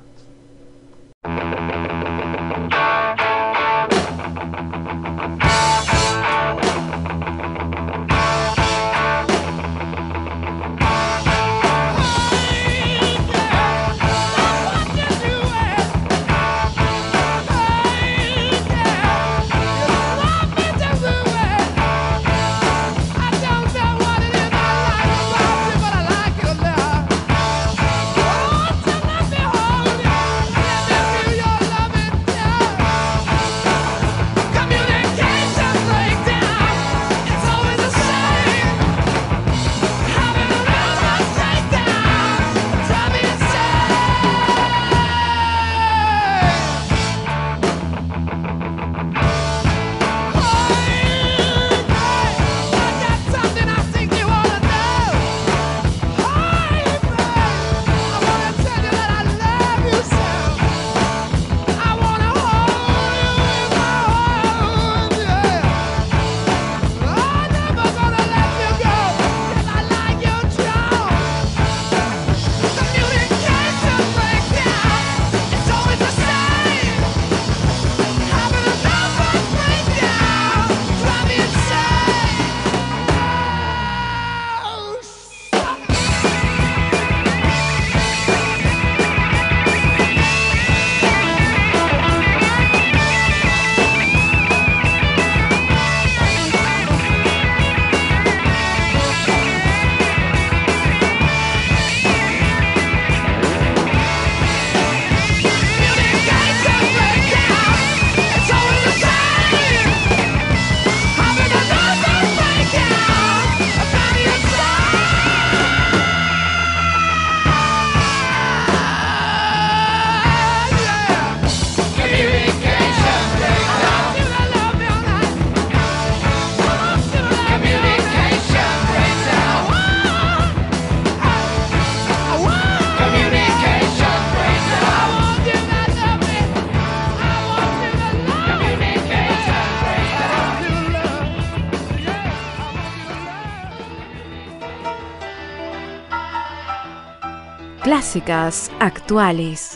Actuales. 148.80 149.75